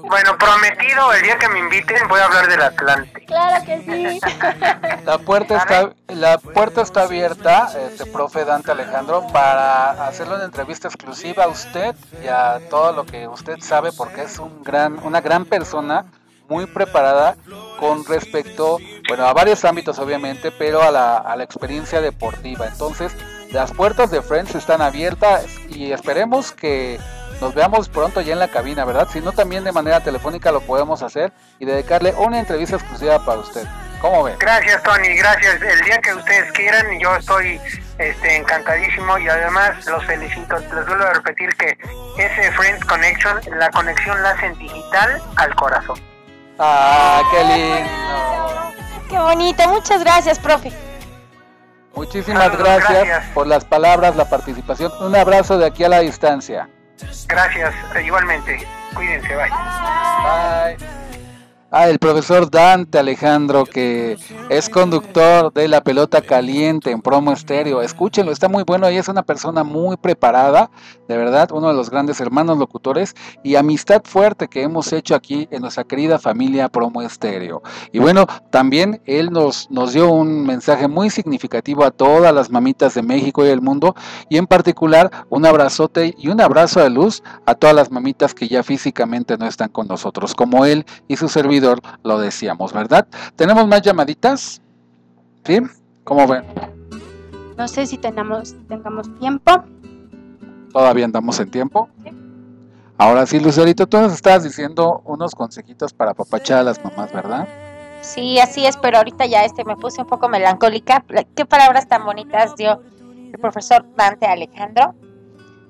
[0.01, 0.37] bueno.
[0.37, 3.25] prometido, el día que me inviten voy a hablar del Atlante.
[3.25, 4.19] Claro que sí.
[5.05, 10.89] La puerta está, la puerta está abierta, este profe Dante Alejandro, para hacerle una entrevista
[10.89, 15.21] exclusiva a usted y a todo lo que usted sabe, porque es un gran, una
[15.21, 16.05] gran persona,
[16.49, 17.35] muy preparada
[17.79, 22.67] con respecto, bueno, a varios ámbitos obviamente, pero a la, a la experiencia deportiva.
[22.67, 23.13] Entonces,
[23.51, 26.99] las puertas de Friends están abiertas y esperemos que
[27.39, 29.07] nos veamos pronto ya en la cabina, ¿verdad?
[29.11, 33.39] Si no, también de manera telefónica lo podemos hacer y dedicarle una entrevista exclusiva para
[33.39, 33.63] usted.
[34.01, 34.35] ¿Cómo ve?
[34.39, 35.61] Gracias, Tony, gracias.
[35.61, 37.59] El día que ustedes quieran, yo estoy
[37.97, 40.57] este, encantadísimo y además los felicito.
[40.57, 41.77] Les vuelvo a repetir que
[42.17, 45.99] ese Friends Connection, la conexión la hacen digital al corazón.
[46.59, 49.07] Ah, qué lindo.
[49.09, 49.67] Qué bonito.
[49.69, 50.71] Muchas gracias, profe.
[51.95, 54.91] Muchísimas gracias, por las palabras, la participación.
[54.99, 56.69] Un abrazo de aquí a la distancia.
[57.27, 58.67] Gracias, igualmente.
[58.93, 59.49] Cuídense, bye.
[59.49, 61.06] Bye.
[61.79, 64.17] Ah, el profesor Dante Alejandro, que
[64.49, 67.83] es conductor de La Pelota Caliente en Promo Estéreo.
[67.83, 70.71] Escúchenlo, está muy bueno y es una persona muy preparada,
[71.07, 75.47] de verdad, uno de los grandes hermanos locutores y amistad fuerte que hemos hecho aquí
[75.51, 77.61] en nuestra querida familia Promo Estéreo.
[77.91, 82.95] Y bueno, también él nos, nos dio un mensaje muy significativo a todas las mamitas
[82.95, 83.93] de México y del mundo
[84.29, 88.47] y en particular un abrazote y un abrazo de luz a todas las mamitas que
[88.47, 91.66] ya físicamente no están con nosotros, como él y su servidor
[92.03, 93.07] lo decíamos, ¿verdad?
[93.35, 94.61] ¿Tenemos más llamaditas?
[95.43, 95.59] ¿Sí?
[96.03, 96.43] ¿Cómo ven?
[97.57, 99.63] No sé si tengamos, tengamos tiempo.
[100.71, 101.89] ¿Todavía andamos en tiempo?
[102.97, 107.47] Ahora sí, Lucerito, tú nos estabas diciendo unos consejitos para papachar a las mamás, ¿verdad?
[108.01, 111.03] Sí, así es, pero ahorita ya este me puse un poco melancólica.
[111.35, 112.81] Qué palabras tan bonitas dio
[113.33, 114.95] el profesor Dante Alejandro.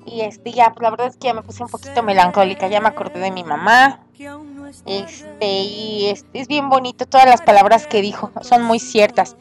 [0.05, 2.87] Y este ya, la verdad es que ya me puse un poquito melancólica, ya me
[2.87, 3.99] acordé de mi mamá.
[4.85, 9.35] Este, y es bien bonito todas las palabras que dijo, son muy ciertas.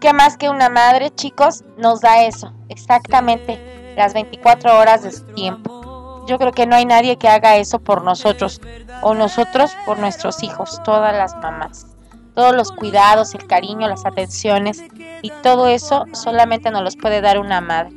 [0.00, 2.52] ¿Qué más que una madre, chicos, nos da eso?
[2.68, 3.58] Exactamente
[3.96, 6.24] las 24 horas de su tiempo.
[6.28, 8.60] Yo creo que no hay nadie que haga eso por nosotros
[9.02, 11.86] o nosotros por nuestros hijos, todas las mamás.
[12.34, 14.84] Todos los cuidados, el cariño, las atenciones
[15.22, 17.92] y todo eso solamente nos los puede dar una madre.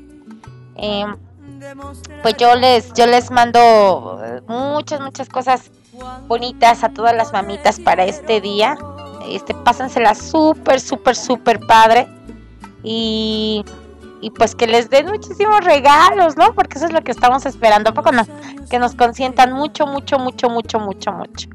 [0.75, 1.15] Em,
[2.23, 5.69] pues yo les, yo les mando muchas, muchas cosas
[6.27, 8.77] bonitas a todas las mamitas para este día.
[9.27, 12.07] Este, pásensela súper, súper, súper padre.
[12.83, 13.63] Y,
[14.21, 16.53] y pues que les den muchísimos regalos, ¿no?
[16.53, 17.93] Porque eso es lo que estamos esperando.
[17.93, 18.25] Poco no?
[18.69, 21.49] Que nos consientan mucho, mucho, mucho, mucho, mucho, mucho.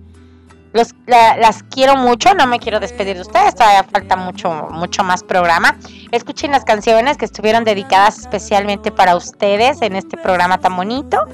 [0.73, 5.23] Los, las quiero mucho, no me quiero despedir de ustedes, todavía falta mucho, mucho más
[5.23, 5.79] programa.
[6.13, 11.25] Escuchen las canciones que estuvieron dedicadas especialmente para ustedes en este programa tan bonito.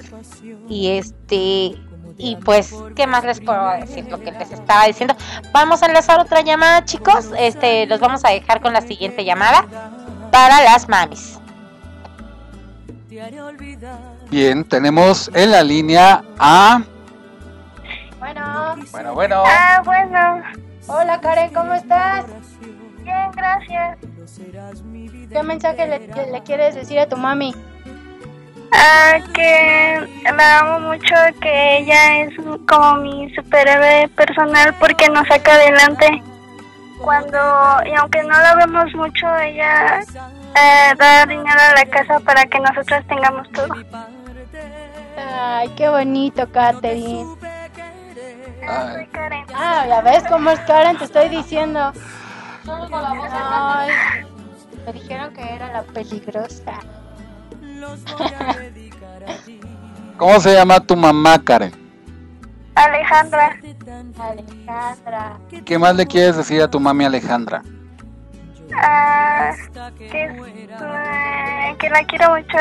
[0.68, 1.76] Y este,
[2.18, 4.06] y pues, ¿qué más les puedo decir?
[4.10, 5.14] Lo que les estaba diciendo.
[5.52, 7.30] Vamos a enlazar otra llamada, chicos.
[7.38, 9.64] Este, los vamos a dejar con la siguiente llamada
[10.30, 11.38] para las mamis.
[14.30, 16.82] Bien, tenemos en la línea a
[18.22, 18.76] bueno.
[18.92, 19.42] Bueno, bueno.
[19.44, 20.42] Ah, bueno.
[20.86, 22.24] Hola Karen, ¿cómo estás?
[23.02, 23.98] Bien, gracias.
[25.30, 27.52] ¿Qué mensaje le, le quieres decir a tu mami?
[28.74, 32.34] Ah, que la amo mucho, que ella es
[32.66, 36.22] como mi superhéroe personal porque nos saca adelante.
[36.98, 37.38] Cuando,
[37.84, 42.60] y aunque no la vemos mucho, ella eh, da dinero a la casa para que
[42.60, 43.74] nosotros tengamos todo.
[45.18, 47.26] Ay, qué bonito, Katherine.
[48.66, 49.44] Soy Karen.
[49.54, 51.92] Ah, ya ves cómo es Karen, te estoy diciendo.
[52.66, 53.90] Ay,
[54.86, 56.78] me dijeron que era la peligrosa.
[60.16, 61.72] ¿Cómo se llama tu mamá, Karen?
[62.74, 63.58] Alejandra.
[64.18, 65.38] Alejandra.
[65.64, 67.62] ¿Qué más le quieres decir a tu mami Alejandra?
[68.74, 69.52] Ah,
[69.98, 72.58] que, eh, que la quiero mucho.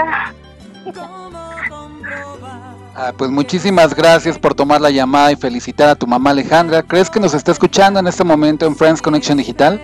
[2.95, 6.84] Ah, pues muchísimas gracias por tomar la llamada y felicitar a tu mamá Alejandra.
[6.84, 9.80] ¿Crees que nos está escuchando en este momento en Friends Connection Digital?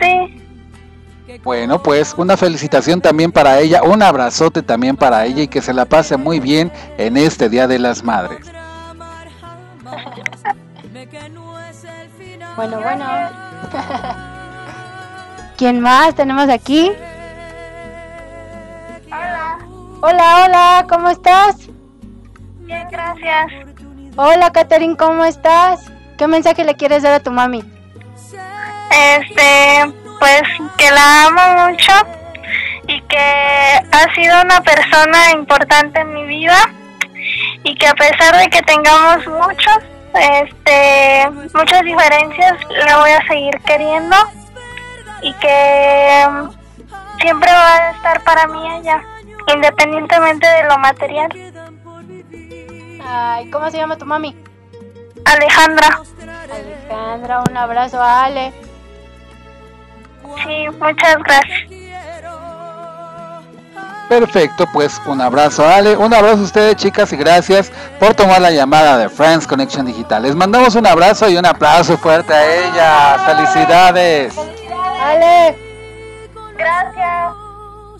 [0.00, 0.41] Sí.
[1.42, 5.72] Bueno, pues una felicitación también para ella, un abrazote también para ella y que se
[5.72, 8.46] la pase muy bien en este Día de las Madres.
[12.54, 13.06] Bueno, bueno.
[15.56, 16.92] ¿Quién más tenemos aquí?
[19.06, 19.58] Hola.
[20.02, 21.56] Hola, hola, ¿cómo estás?
[22.60, 23.46] Bien, gracias.
[24.16, 25.90] Hola, Catherine, ¿cómo estás?
[26.18, 27.64] ¿Qué mensaje le quieres dar a tu mami?
[28.90, 29.92] Este,
[30.22, 30.42] pues
[30.78, 31.92] que la amo mucho
[32.86, 36.56] y que ha sido una persona importante en mi vida
[37.64, 39.78] y que a pesar de que tengamos muchos,
[40.14, 42.54] este, muchas diferencias,
[42.86, 44.16] la voy a seguir queriendo
[45.22, 46.24] y que
[47.20, 49.02] siempre va a estar para mí ella,
[49.52, 51.52] independientemente de lo material.
[53.04, 54.36] Ay, ¿cómo se llama tu mami?
[55.24, 56.00] Alejandra.
[56.48, 58.71] Alejandra, un abrazo a Ale.
[60.44, 61.82] Sí, muchas gracias.
[64.08, 68.50] Perfecto, pues un abrazo Ale, un abrazo a ustedes chicas y gracias por tomar la
[68.50, 70.24] llamada de Friends Connection Digital.
[70.24, 73.18] Les mandamos un abrazo y un aplauso fuerte a ella.
[73.24, 74.34] Felicidades.
[75.00, 75.56] Ale.
[76.58, 77.34] Gracias.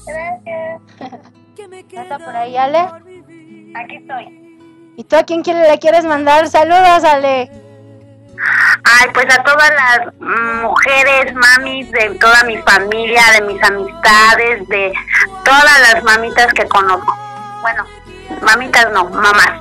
[0.07, 0.83] Gracias.
[1.93, 2.81] ¿Está por ahí, Ale?
[3.75, 4.43] Aquí estoy.
[4.99, 7.51] ¿Y tú a quién le quieres mandar saludos, Ale?
[8.84, 10.01] Ay, pues a todas las
[10.62, 14.93] mujeres, mamis de toda mi familia, de mis amistades, de
[15.45, 17.16] todas las mamitas que conozco.
[17.62, 17.84] Bueno,
[18.43, 19.53] mamitas no, mamás.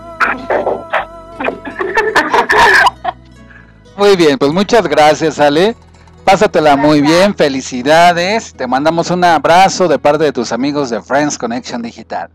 [3.97, 5.75] Muy bien, pues muchas gracias Ale.
[6.23, 8.53] Pásatela muy bien, felicidades.
[8.53, 12.29] Te mandamos un abrazo de parte de tus amigos de Friends Connection Digital.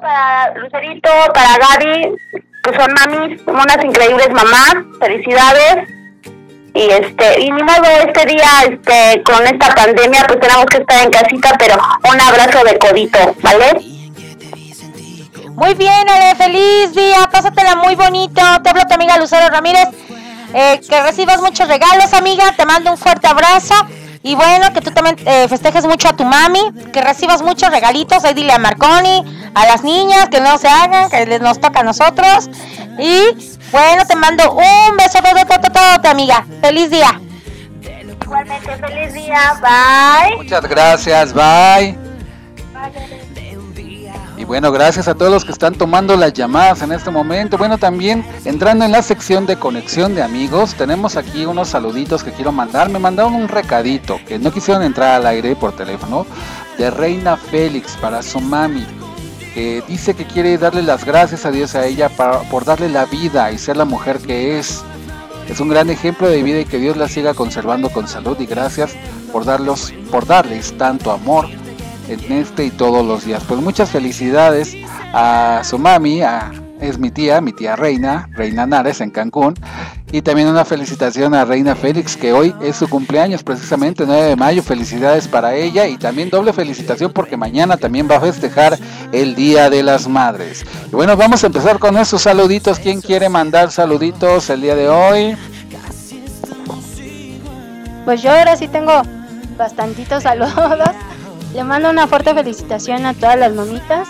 [0.00, 2.16] Para Lucerito, para Gaby,
[2.62, 4.74] que son mamis, unas increíbles mamás.
[5.00, 5.88] Felicidades.
[6.72, 11.02] Y este, y ni modo, este día, este, con esta pandemia, pues tenemos que estar
[11.02, 11.76] en casita, pero
[12.08, 13.72] un abrazo de codito, ¿vale?
[15.56, 18.40] Muy bien, Ale, feliz día, pásatela muy bonito.
[18.62, 19.88] Te hablo tu amiga Lucero Ramírez.
[20.54, 22.52] Eh, que recibas muchos regalos, amiga.
[22.56, 23.74] Te mando un fuerte abrazo.
[24.22, 26.60] Y bueno, que tú también eh, festejes mucho a tu mami,
[26.92, 28.22] que recibas muchos regalitos.
[28.24, 31.80] Ahí dile a Marconi, a las niñas, que no se hagan, que les nos toca
[31.80, 32.50] a nosotros.
[32.98, 36.44] Y bueno, te mando un beso todo, todo, todo, amiga.
[36.60, 37.18] Feliz día.
[38.22, 39.58] Igualmente, feliz día.
[39.60, 40.36] Bye.
[40.36, 41.98] Muchas gracias, bye.
[42.56, 43.19] Y
[44.50, 47.56] bueno, gracias a todos los que están tomando las llamadas en este momento.
[47.56, 52.32] Bueno, también entrando en la sección de conexión de amigos, tenemos aquí unos saluditos que
[52.32, 52.88] quiero mandar.
[52.88, 56.26] Me mandaron un recadito que no quisieron entrar al aire por teléfono
[56.78, 58.84] de Reina Félix para su mami.
[59.54, 63.52] Que dice que quiere darle las gracias a Dios a ella por darle la vida
[63.52, 64.82] y ser la mujer que es.
[65.48, 68.46] Es un gran ejemplo de vida y que Dios la siga conservando con salud y
[68.46, 68.96] gracias
[69.32, 71.46] por, darlos, por darles tanto amor
[72.10, 73.42] en este y todos los días.
[73.46, 74.76] Pues muchas felicidades
[75.12, 76.22] a su mami,
[76.80, 79.54] es mi tía, mi tía Reina, Reina Nares en Cancún.
[80.12, 84.36] Y también una felicitación a Reina Félix, que hoy es su cumpleaños, precisamente 9 de
[84.36, 84.62] mayo.
[84.62, 88.76] Felicidades para ella y también doble felicitación porque mañana también va a festejar
[89.12, 90.64] el Día de las Madres.
[90.88, 92.80] Y bueno, vamos a empezar con esos saluditos.
[92.80, 95.36] ¿Quién quiere mandar saluditos el día de hoy?
[98.04, 99.02] Pues yo ahora sí tengo
[99.56, 100.90] bastantitos saludos.
[101.54, 104.08] Le mando una fuerte felicitación a todas las mamitas.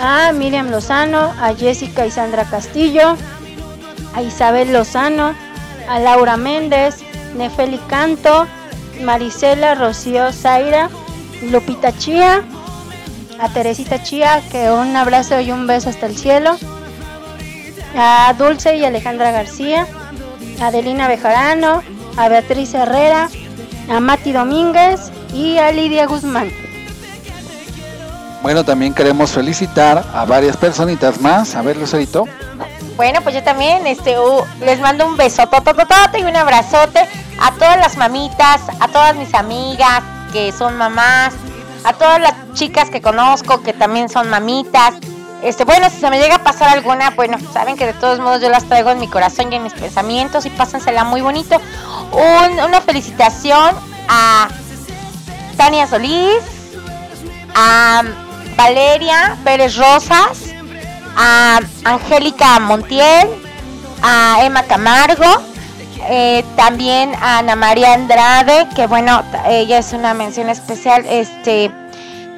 [0.00, 3.16] A Miriam Lozano, a Jessica y Sandra Castillo,
[4.14, 5.34] a Isabel Lozano,
[5.88, 6.98] a Laura Méndez,
[7.36, 8.46] Nefeli Canto,
[9.02, 10.88] Marisela Rocío Zaira,
[11.50, 12.44] Lupita Chía,
[13.40, 16.56] a Teresita Chía, que un abrazo y un beso hasta el cielo,
[17.96, 19.86] a Dulce y Alejandra García,
[20.60, 21.82] a Adelina Bejarano,
[22.16, 23.28] a Beatriz Herrera,
[23.88, 26.50] a Mati Domínguez y a Lidia Guzmán.
[28.42, 31.54] Bueno, también queremos felicitar a varias personitas más.
[31.54, 32.24] A ver, Lucerito.
[32.96, 35.48] Bueno, pues yo también este, uh, les mando un beso
[36.18, 37.00] y un abrazote
[37.40, 41.34] a todas las mamitas, a todas mis amigas que son mamás,
[41.84, 44.94] a todas las chicas que conozco que también son mamitas.
[45.42, 48.40] Este, bueno, si se me llega a pasar alguna, bueno, saben que de todos modos
[48.42, 51.60] yo las traigo en mi corazón y en mis pensamientos y pásensela muy bonito.
[52.12, 53.76] una felicitación
[54.08, 54.48] a
[55.58, 56.42] Tania Solís,
[57.54, 58.02] a
[58.56, 60.54] Valeria Pérez Rosas,
[61.16, 63.28] a Angélica Montiel,
[64.02, 65.26] a Emma Camargo,
[66.08, 71.70] eh, también a Ana María Andrade, que bueno, ella es una mención especial, este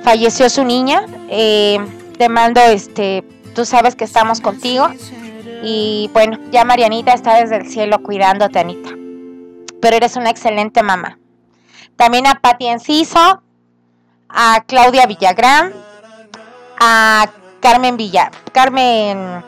[0.02, 1.78] falleció su niña, eh,
[2.16, 3.22] te mando este,
[3.54, 4.88] tú sabes que estamos contigo
[5.62, 8.90] y bueno, ya Marianita está desde el cielo cuidándote, Anita,
[9.82, 11.19] pero eres una excelente mamá.
[12.00, 13.42] También a Pati Enciso,
[14.30, 15.74] a Claudia Villagrán,
[16.80, 17.28] a
[17.60, 19.44] Carmen Villa, Carmen,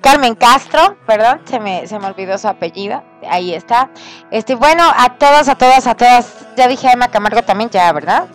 [0.00, 3.90] Carmen Castro, perdón, se me, se me olvidó su apellido, ahí está.
[4.30, 7.90] Este, bueno, a todos, a todas, a todas, ya dije a Emma Camargo también, ya,
[7.90, 8.28] ¿verdad?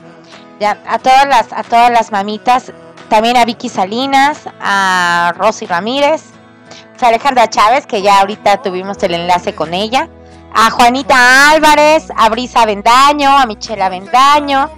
[0.59, 2.73] Ya, a todas las, a todas las mamitas,
[3.07, 6.21] también a Vicky Salinas, a Rosy Ramírez,
[7.01, 10.09] a Alejandra Chávez, que ya ahorita tuvimos el enlace con ella,
[10.53, 14.69] a Juanita Álvarez, a Brisa Vendaño, a Michela Vendaño,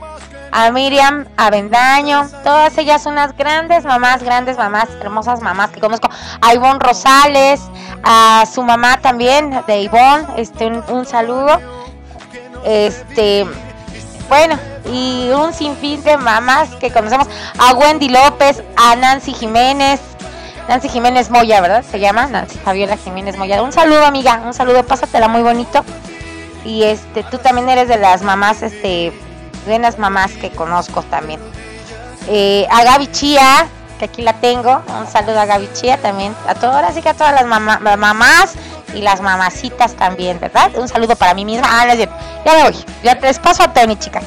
[0.51, 6.09] a Miriam Avendaño, todas ellas unas grandes mamás, grandes mamás, hermosas mamás que conozco,
[6.41, 7.59] a Ivonne Rosales,
[8.03, 11.59] a su mamá también, de Ivonne, este, un, saludo,
[12.65, 13.47] este,
[14.30, 14.59] bueno,
[14.91, 19.99] y un sinfín de mamás que conocemos, a Wendy López, a Nancy Jiménez,
[20.68, 21.84] Nancy Jiménez Moya, ¿verdad?
[21.89, 23.61] Se llama Nancy Fabiola Jiménez Moya.
[23.61, 25.84] Un saludo, amiga, un saludo, pásatela muy bonito.
[26.66, 29.11] Y este, tú también eres de las mamás, este,
[29.66, 31.41] buenas mamás que conozco también.
[32.28, 33.68] Eh, a Gaby Chía,
[33.99, 37.09] que aquí la tengo, un saludo a Gaby Chía también, a todas, ahora sí que
[37.09, 38.53] a todas las mamás
[38.93, 40.72] y las mamacitas también, ¿verdad?
[40.78, 41.68] Un saludo para mí misma.
[41.70, 42.07] Ah, ya
[42.45, 44.24] me voy, ya te paso a Tony, chicas.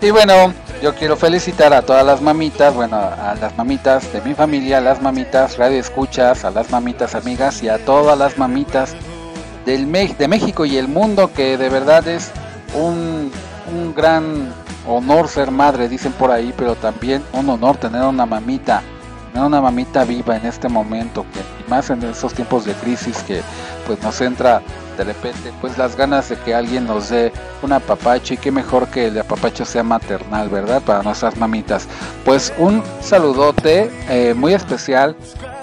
[0.00, 4.34] Y bueno, yo quiero felicitar a todas las mamitas, bueno, a las mamitas de mi
[4.34, 8.94] familia, a las mamitas radio escuchas, a las mamitas amigas y a todas las mamitas
[9.64, 12.30] del de México y el mundo que de verdad es
[12.74, 13.30] un
[13.70, 14.52] un gran
[14.86, 18.82] honor ser madre, dicen por ahí, pero también un honor tener una mamita,
[19.32, 23.22] tener una mamita viva en este momento, que, y más en esos tiempos de crisis
[23.22, 23.42] que
[23.90, 24.62] pues nos entra
[24.96, 28.86] de repente pues las ganas de que alguien nos dé un apapacho y qué mejor
[28.86, 30.80] que el apapacho sea maternal, ¿verdad?
[30.80, 31.88] Para nuestras mamitas.
[32.24, 35.16] Pues un saludote eh, muy especial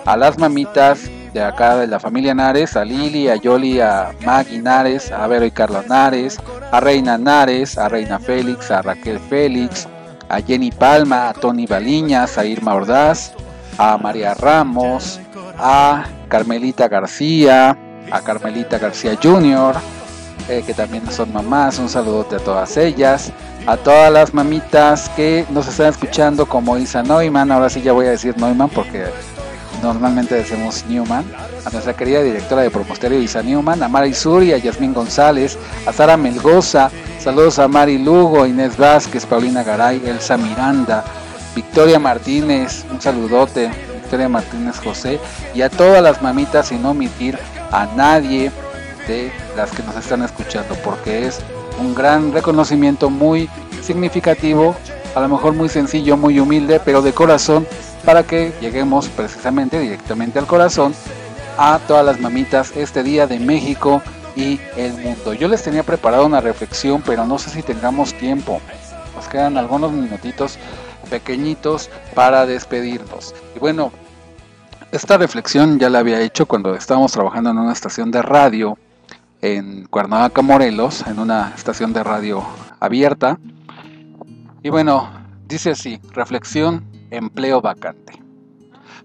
[0.06, 4.62] a las mamitas de acá de la familia Nares, a Lili, a Yoli, a Maggie
[4.62, 6.38] Nares, a Vero y Carlos Nares,
[6.70, 9.88] a Reina Nares, a Reina Félix, a Raquel Félix,
[10.28, 13.32] a Jenny Palma, a Tony Baliñas, a Irma Ordaz,
[13.78, 15.22] a María Ramos,
[15.58, 17.78] a Carmelita García,
[18.12, 19.76] a Carmelita García Jr.,
[20.50, 23.32] eh, que también son mamás, un saludote a todas ellas,
[23.66, 28.06] a todas las mamitas que nos están escuchando como Isa Neumann, ahora sí ya voy
[28.06, 29.08] a decir Neumann porque
[29.84, 31.26] normalmente decimos Newman,
[31.66, 35.92] a nuestra querida directora de Promosterio Isa Newman, a Mari Suri, a Yasmín González, a
[35.92, 36.90] Sara Melgoza,
[37.20, 41.04] saludos a Mari Lugo, Inés Vázquez, Paulina Garay, Elsa Miranda,
[41.54, 45.20] Victoria Martínez, un saludote, Victoria Martínez José,
[45.54, 47.38] y a todas las mamitas sin omitir
[47.72, 48.52] a nadie
[49.08, 51.40] de las que nos están escuchando, porque es
[51.80, 53.50] un gran reconocimiento muy
[53.82, 54.76] significativo,
[55.16, 57.68] a lo mejor muy sencillo, muy humilde, pero de corazón,
[58.06, 60.94] para que lleguemos precisamente directamente al corazón
[61.58, 64.02] a todas las mamitas este día de México
[64.36, 65.34] y el mundo.
[65.34, 68.62] Yo les tenía preparado una reflexión, pero no sé si tengamos tiempo.
[69.16, 70.60] Nos quedan algunos minutitos
[71.10, 73.34] pequeñitos para despedirnos.
[73.56, 73.92] Y bueno,
[74.92, 78.78] esta reflexión ya la había hecho cuando estábamos trabajando en una estación de radio
[79.42, 82.44] en Cuernavaca, Morelos, en una estación de radio
[82.80, 83.38] abierta.
[84.64, 85.10] Y bueno,
[85.48, 88.14] dice así, reflexión, empleo vacante.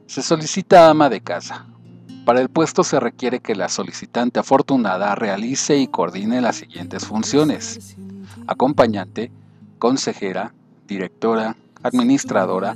[0.07, 1.67] Se solicita ama de casa.
[2.25, 7.97] Para el puesto se requiere que la solicitante afortunada realice y coordine las siguientes funciones.
[8.47, 9.33] Acompañante,
[9.79, 10.55] consejera,
[10.87, 12.75] directora, administradora,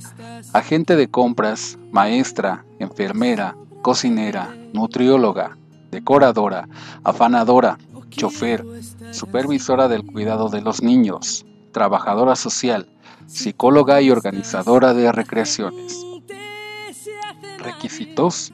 [0.53, 5.57] agente de compras, maestra, enfermera, cocinera, nutrióloga,
[5.91, 6.69] decoradora,
[7.05, 7.79] afanadora,
[8.11, 8.65] chofer,
[9.13, 12.89] supervisora del cuidado de los niños, trabajadora social,
[13.27, 16.05] psicóloga y organizadora de recreaciones.
[17.59, 18.53] Requisitos.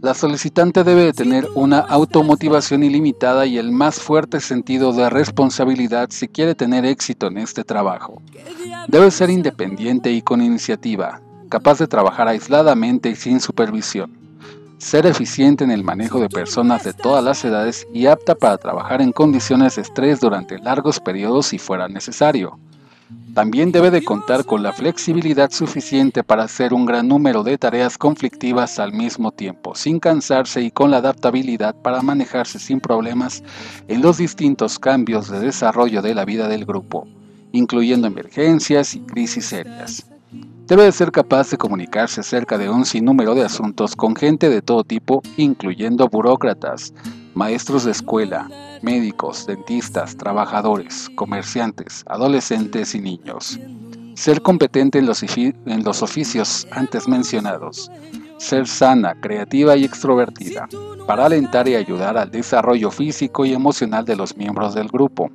[0.00, 6.28] La solicitante debe tener una automotivación ilimitada y el más fuerte sentido de responsabilidad si
[6.28, 8.22] quiere tener éxito en este trabajo.
[8.86, 14.18] Debe ser independiente y con iniciativa, capaz de trabajar aisladamente y sin supervisión
[14.78, 19.02] ser eficiente en el manejo de personas de todas las edades y apta para trabajar
[19.02, 22.58] en condiciones de estrés durante largos periodos si fuera necesario.
[23.38, 27.96] También debe de contar con la flexibilidad suficiente para hacer un gran número de tareas
[27.96, 33.44] conflictivas al mismo tiempo, sin cansarse y con la adaptabilidad para manejarse sin problemas
[33.86, 37.06] en los distintos cambios de desarrollo de la vida del grupo,
[37.52, 40.04] incluyendo emergencias y crisis serias.
[40.66, 44.62] Debe de ser capaz de comunicarse acerca de un sinnúmero de asuntos con gente de
[44.62, 46.92] todo tipo, incluyendo burócratas,
[47.38, 48.48] maestros de escuela,
[48.82, 53.60] médicos, dentistas, trabajadores, comerciantes, adolescentes y niños.
[54.14, 57.92] Ser competente en los, oficios antes mencionados.
[58.38, 60.68] Ser sana, creativa y extrovertida,
[61.06, 65.30] para alentar y ayudar al desarrollo físico y emocional de los miembros del grupo.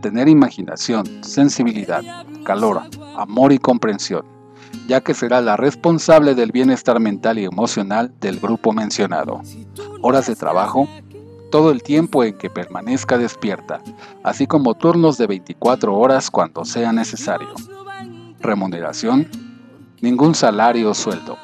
[0.00, 2.02] Tener imaginación, sensibilidad,
[2.44, 2.82] calor,
[3.16, 4.24] amor y comprensión
[4.88, 9.42] ya que será la responsable del bienestar mental y emocional del grupo mencionado.
[10.00, 10.88] Horas de trabajo,
[11.52, 13.80] todo el tiempo en que permanezca despierta,
[14.24, 17.50] así como turnos de 24 horas cuando sea necesario.
[18.40, 19.28] Remuneración,
[20.00, 21.36] ningún salario o sueldo.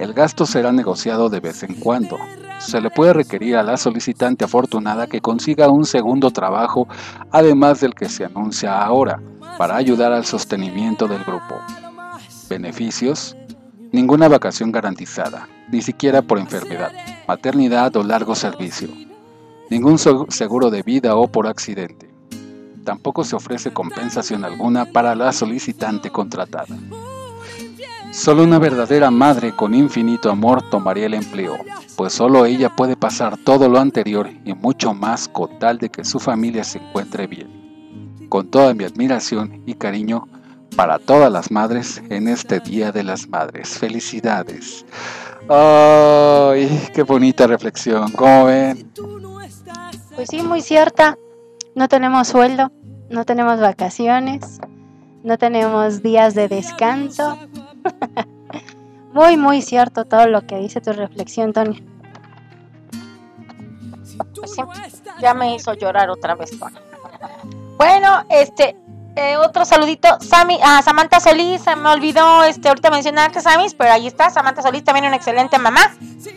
[0.00, 2.16] El gasto será negociado de vez en cuando.
[2.58, 6.88] Se le puede requerir a la solicitante afortunada que consiga un segundo trabajo,
[7.30, 9.22] además del que se anuncia ahora,
[9.58, 11.56] para ayudar al sostenimiento del grupo
[12.48, 13.36] beneficios,
[13.92, 16.90] ninguna vacación garantizada, ni siquiera por enfermedad,
[17.28, 18.88] maternidad o largo servicio,
[19.70, 22.10] ningún seguro de vida o por accidente.
[22.84, 26.76] Tampoco se ofrece compensación alguna para la solicitante contratada.
[28.12, 31.56] Solo una verdadera madre con infinito amor tomaría el empleo,
[31.96, 36.04] pues solo ella puede pasar todo lo anterior y mucho más con tal de que
[36.04, 38.26] su familia se encuentre bien.
[38.28, 40.26] Con toda mi admiración y cariño,
[40.76, 43.78] para todas las madres en este Día de las Madres.
[43.78, 44.84] Felicidades.
[45.48, 48.10] ¡Ay, qué bonita reflexión!
[48.12, 48.90] ¿Cómo ven?
[50.20, 51.16] Pues sí, muy cierta.
[51.74, 52.70] No tenemos sueldo,
[53.08, 54.60] no tenemos vacaciones,
[55.22, 57.38] no tenemos días de descanso.
[59.14, 61.82] muy, muy cierto todo lo que dice tu reflexión, Tony.
[64.34, 64.62] Pues sí,
[65.22, 66.76] ya me hizo llorar otra vez, Tony.
[67.78, 68.76] Bueno, este,
[69.16, 73.92] eh, otro saludito, Sammy, a Samantha Solís, se me olvidó este ahorita mencionarte Samis, pero
[73.92, 75.96] ahí está, Samantha Solís también una excelente mamá.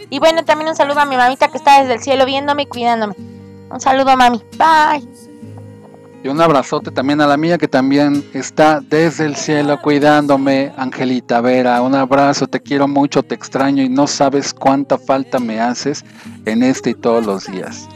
[0.10, 2.68] Y bueno, también un saludo a mi mamita que está desde el cielo viéndome y
[2.68, 3.33] cuidándome.
[3.70, 4.42] Un saludo, mami.
[4.58, 5.08] Bye.
[6.24, 11.42] Y un abrazote también a la mía que también está desde el cielo cuidándome, Angelita
[11.42, 11.82] Vera.
[11.82, 16.06] Un abrazo, te quiero mucho, te extraño y no sabes cuánta falta me haces
[16.46, 17.90] en este y todos los días.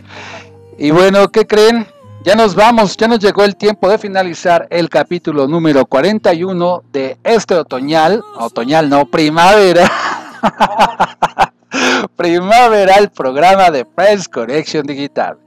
[0.77, 1.87] Y bueno, ¿qué creen?
[2.25, 7.17] Ya nos vamos, ya nos llegó el tiempo de finalizar el capítulo número 41 de
[7.23, 9.89] este otoñal, otoñal no, primavera.
[12.15, 15.37] primavera, el programa de Press Correction Digital.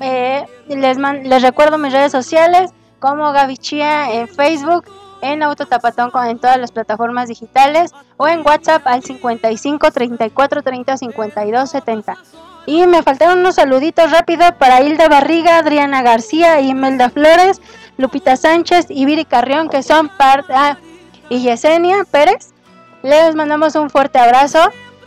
[0.00, 4.84] Eh, les, les recuerdo mis redes sociales como Gaby Chía en Facebook,
[5.22, 11.70] en Autotapatón en todas las plataformas digitales o en WhatsApp al 55 34 30 52
[11.70, 12.16] 70.
[12.66, 17.60] Y me faltaron unos saluditos rápidos para Hilda Barriga, Adriana García, Imelda Flores,
[17.96, 20.78] Lupita Sánchez y Viri Carrión, que son parte, ah,
[21.32, 22.52] y Yesenia Pérez.
[23.02, 24.58] Les mandamos un fuerte abrazo.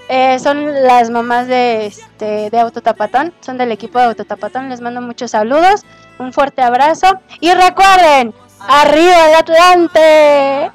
[0.10, 4.70] Eh, son las mamás de, este, de Autotapatón, son del equipo de Autotapatón.
[4.70, 5.84] Les mando muchos saludos,
[6.18, 8.34] un fuerte abrazo y recuerden,
[8.68, 10.72] arriba el Atlante.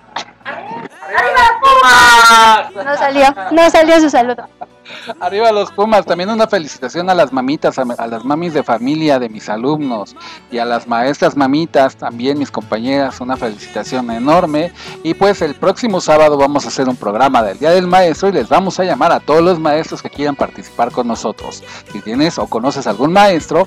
[1.14, 4.48] ¡Arriba No salió, no salió su saludo.
[5.20, 9.28] Arriba los Pumas, también una felicitación a las mamitas, a, las mamis de familia de
[9.28, 10.16] mis alumnos
[10.50, 14.72] y a las maestras mamitas, también mis compañeras, una felicitación enorme.
[15.02, 18.32] Y pues el próximo sábado vamos a hacer un programa del Día del Maestro y
[18.32, 21.62] les vamos a llamar a todos los maestros que quieran participar con nosotros.
[21.92, 23.66] Si tienes o conoces algún maestro,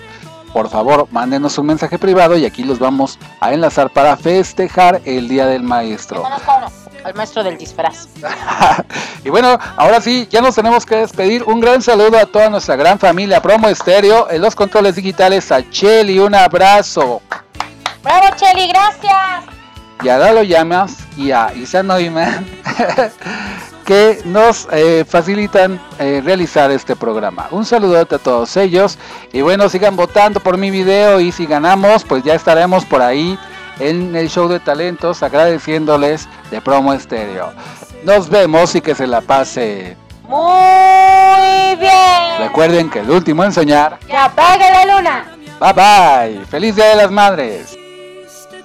[0.53, 5.27] por favor mándenos un mensaje privado y aquí los vamos a enlazar para festejar el
[5.27, 6.23] Día del Maestro
[7.03, 8.07] al maestro del disfraz.
[9.23, 11.43] y bueno, ahora sí, ya nos tenemos que despedir.
[11.43, 15.69] Un gran saludo a toda nuestra gran familia Promo Estéreo, en los controles digitales a
[15.69, 17.21] Cheli, un abrazo.
[18.01, 19.45] Bravo Cheli, gracias.
[20.03, 22.45] Y a Dalo Llamas y a Isa Neumann
[23.85, 27.47] que nos eh, facilitan eh, realizar este programa.
[27.51, 28.97] Un saludo a todos ellos
[29.31, 33.37] y bueno, sigan votando por mi video y si ganamos, pues ya estaremos por ahí
[33.79, 37.53] en el show de talentos agradeciéndoles de promo estéreo.
[38.03, 39.97] Nos vemos y que se la pase
[40.27, 42.39] muy bien.
[42.39, 43.99] Recuerden que el último en soñar.
[43.99, 45.37] Que apague la luna.
[45.59, 46.45] Bye bye.
[46.45, 47.77] Feliz Día de las Madres.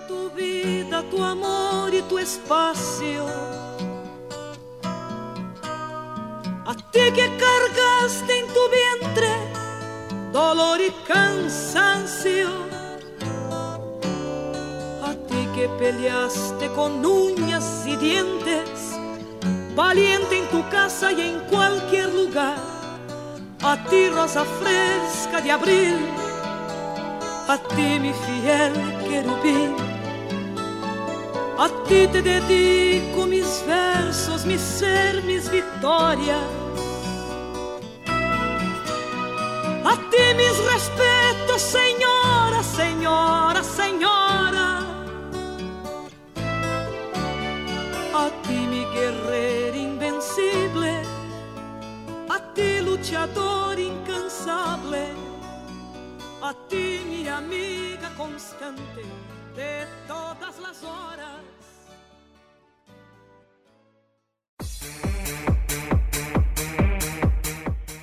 [0.06, 3.26] Tu vida, tu amor y tu espacio.
[6.66, 9.28] A ti que cargaste en tu vientre
[10.32, 12.77] dolor y cansancio
[15.54, 18.96] que peleaste con uñas y dientes,
[19.74, 22.56] valiente en tu casa y en cualquier lugar.
[23.62, 25.96] A ti rosa fresca de abril,
[27.48, 28.72] a ti mi fiel
[29.08, 29.74] querubín.
[31.58, 36.44] A ti te dedico mis versos, mi ser, mis victorias.
[39.84, 43.57] A ti mis respetos, señora, señora.
[53.78, 55.06] Incansable,
[56.42, 59.02] a ti mi amiga constante
[59.56, 61.42] de todas las horas.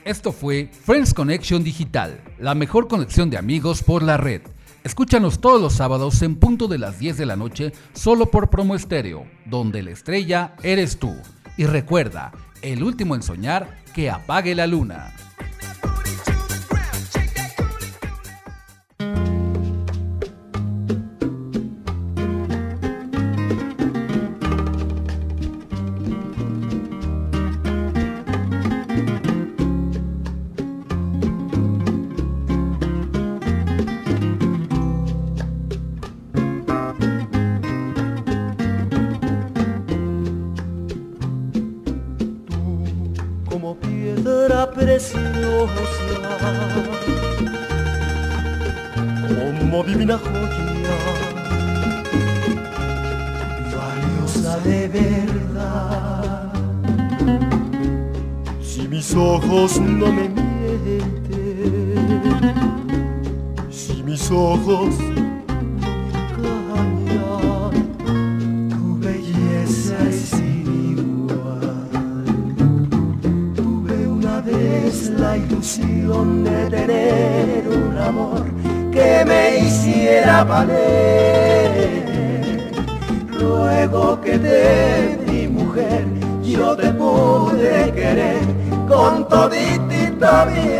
[0.05, 4.41] Esto fue Friends Connection Digital, la mejor conexión de amigos por la red.
[4.83, 8.75] Escúchanos todos los sábados en punto de las 10 de la noche solo por Promo
[8.75, 11.15] Estéreo, donde la estrella eres tú.
[11.57, 15.24] Y recuerda, el último en soñar, que apague la luna.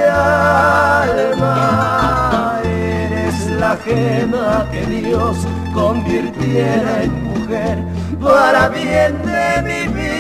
[0.08, 1.52] Alma.
[2.64, 5.38] Eres la gema que Dios
[5.74, 7.78] convirtiera en mujer
[8.20, 10.16] para bien de mi vida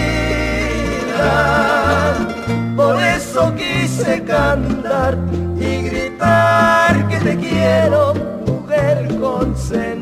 [2.76, 5.18] por eso quise cantar
[5.58, 8.14] y gritar que te quiero,
[8.46, 9.95] mujer consentida.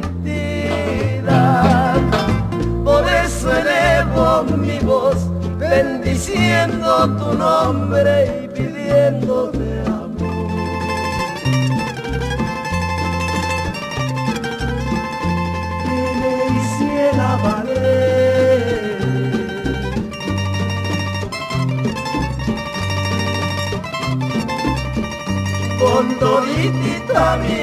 [5.74, 8.14] Bendiciendo tu nombre
[8.44, 10.52] y pidiéndote amor.
[15.84, 18.74] Que me hiciera valer
[25.80, 27.60] con toditita mi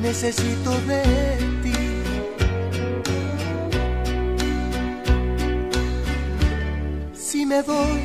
[0.00, 1.02] necesito de
[1.62, 1.72] ti.
[7.14, 8.00] Si me voy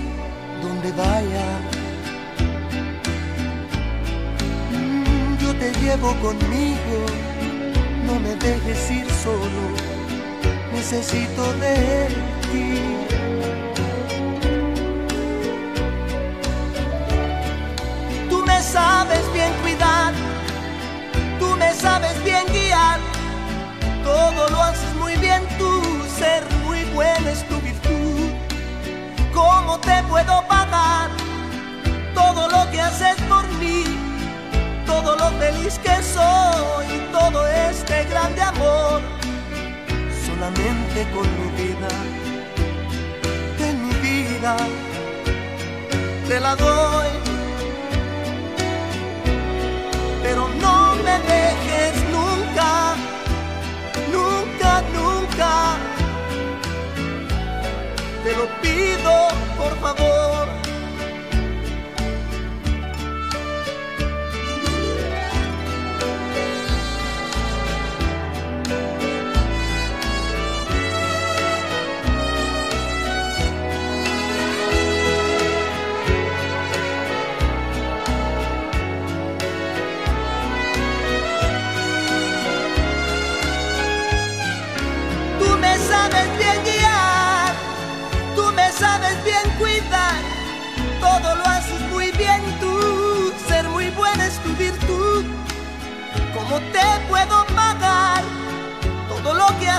[0.62, 1.48] donde vaya,
[4.72, 6.98] mm, yo te llevo conmigo,
[8.06, 9.64] no me dejes ir solo,
[10.74, 12.08] necesito de
[12.52, 13.43] ti.
[18.74, 20.14] Sabes bien cuidar
[21.84, 23.00] sabes bien guiar,
[24.04, 25.82] todo lo haces muy bien tú,
[26.18, 28.30] ser muy buena es tu virtud.
[29.34, 31.10] ¿Cómo te puedo pagar
[32.14, 33.84] todo lo que haces por mí?
[34.86, 39.02] Todo lo feliz que soy, todo este grande amor,
[40.26, 41.90] solamente con mi vida,
[43.60, 44.56] de mi vida,
[46.28, 47.33] te la doy
[58.24, 60.43] Te lo pido, por favor.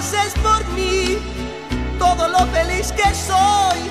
[0.04, 1.16] Haces por mí,
[1.98, 3.83] todo lo feliz que soy,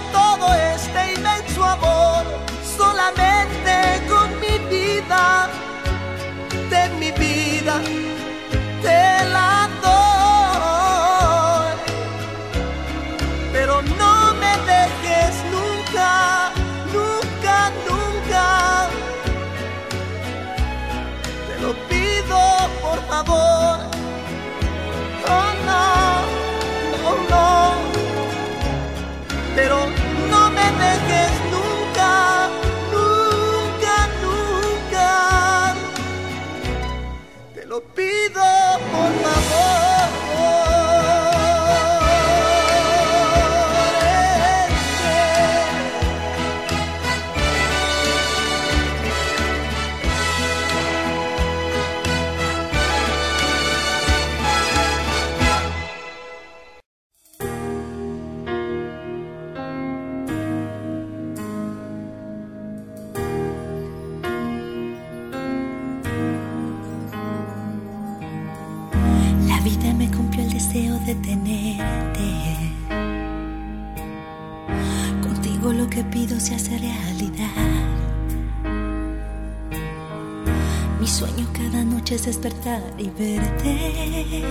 [82.97, 84.43] es despertar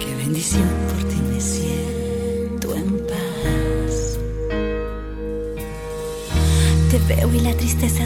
[0.00, 4.18] y bendición por ti me siento en paz.
[6.90, 8.01] Te veo y la tristeza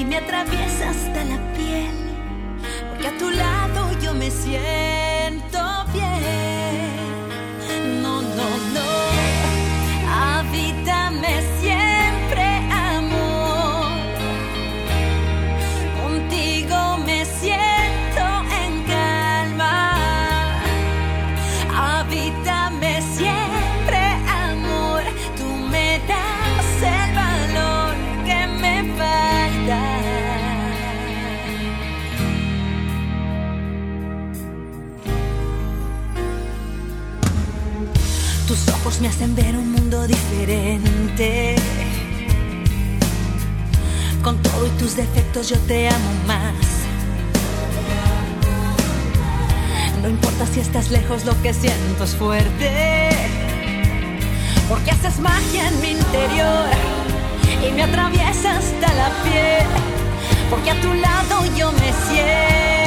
[0.00, 1.90] y me atraviesa hasta la piel,
[2.88, 4.89] porque a tu lado yo me siento
[39.10, 41.56] hacen ver un mundo diferente.
[44.22, 46.54] Con todo y tus defectos yo te amo más.
[50.02, 53.10] No importa si estás lejos, lo que siento es fuerte.
[54.68, 56.68] Porque haces magia en mi interior
[57.66, 59.66] y me atraviesa hasta la piel.
[60.48, 62.79] Porque a tu lado yo me siento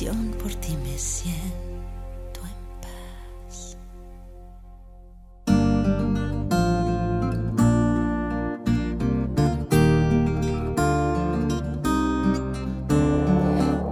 [0.00, 3.76] Bendición por ti me siento en paz.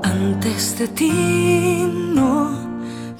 [0.04, 2.50] Antes de ti, no,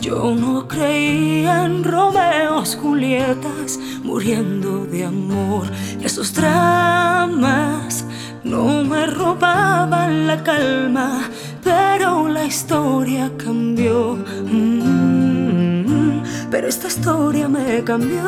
[0.01, 5.67] yo no creía en Romeos, Julietas, muriendo de amor.
[6.01, 8.05] Esos dramas
[8.45, 11.29] no me robaban la calma,
[11.67, 14.19] pero la historia cambió.
[14.53, 18.23] Mm, pero esta historia me cambió.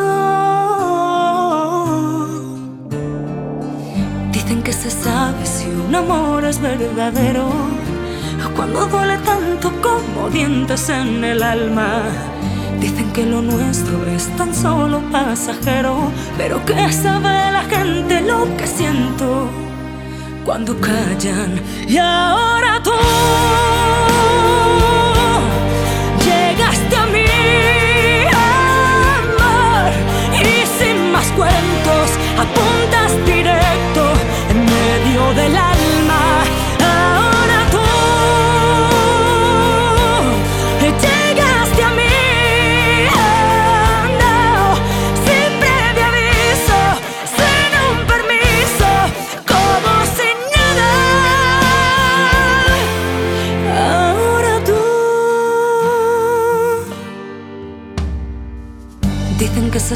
[4.32, 7.48] Dicen que se sabe si un amor es verdadero
[8.56, 12.02] cuando duele tanto como dientes en el alma.
[12.80, 18.66] Dicen que lo nuestro es tan solo pasajero, pero que sabe la gente lo que
[18.66, 19.67] siento
[20.44, 21.60] cuando callan.
[21.86, 22.92] Y ahora tú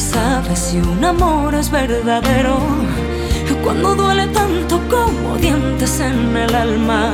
[0.00, 2.56] si un amor es verdadero?
[3.62, 7.10] Cuando duele tanto como dientes en el alma.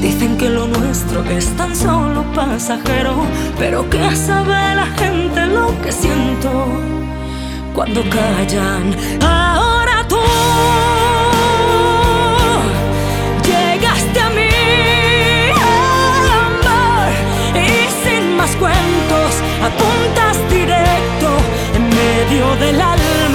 [0.00, 3.14] Dicen que lo nuestro es tan solo pasajero,
[3.58, 6.66] pero ¿qué sabe la gente lo que siento
[7.74, 8.94] cuando callan?
[9.20, 10.20] Ahora tú
[13.42, 14.48] llegaste a mí,
[17.54, 17.68] y
[18.04, 21.15] sin más cuentos apuntas directo
[22.16, 23.25] medio del alma.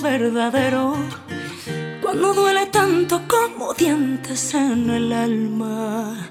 [0.00, 0.94] Verdadero
[2.00, 6.30] cuando duele tanto como dientes en el alma.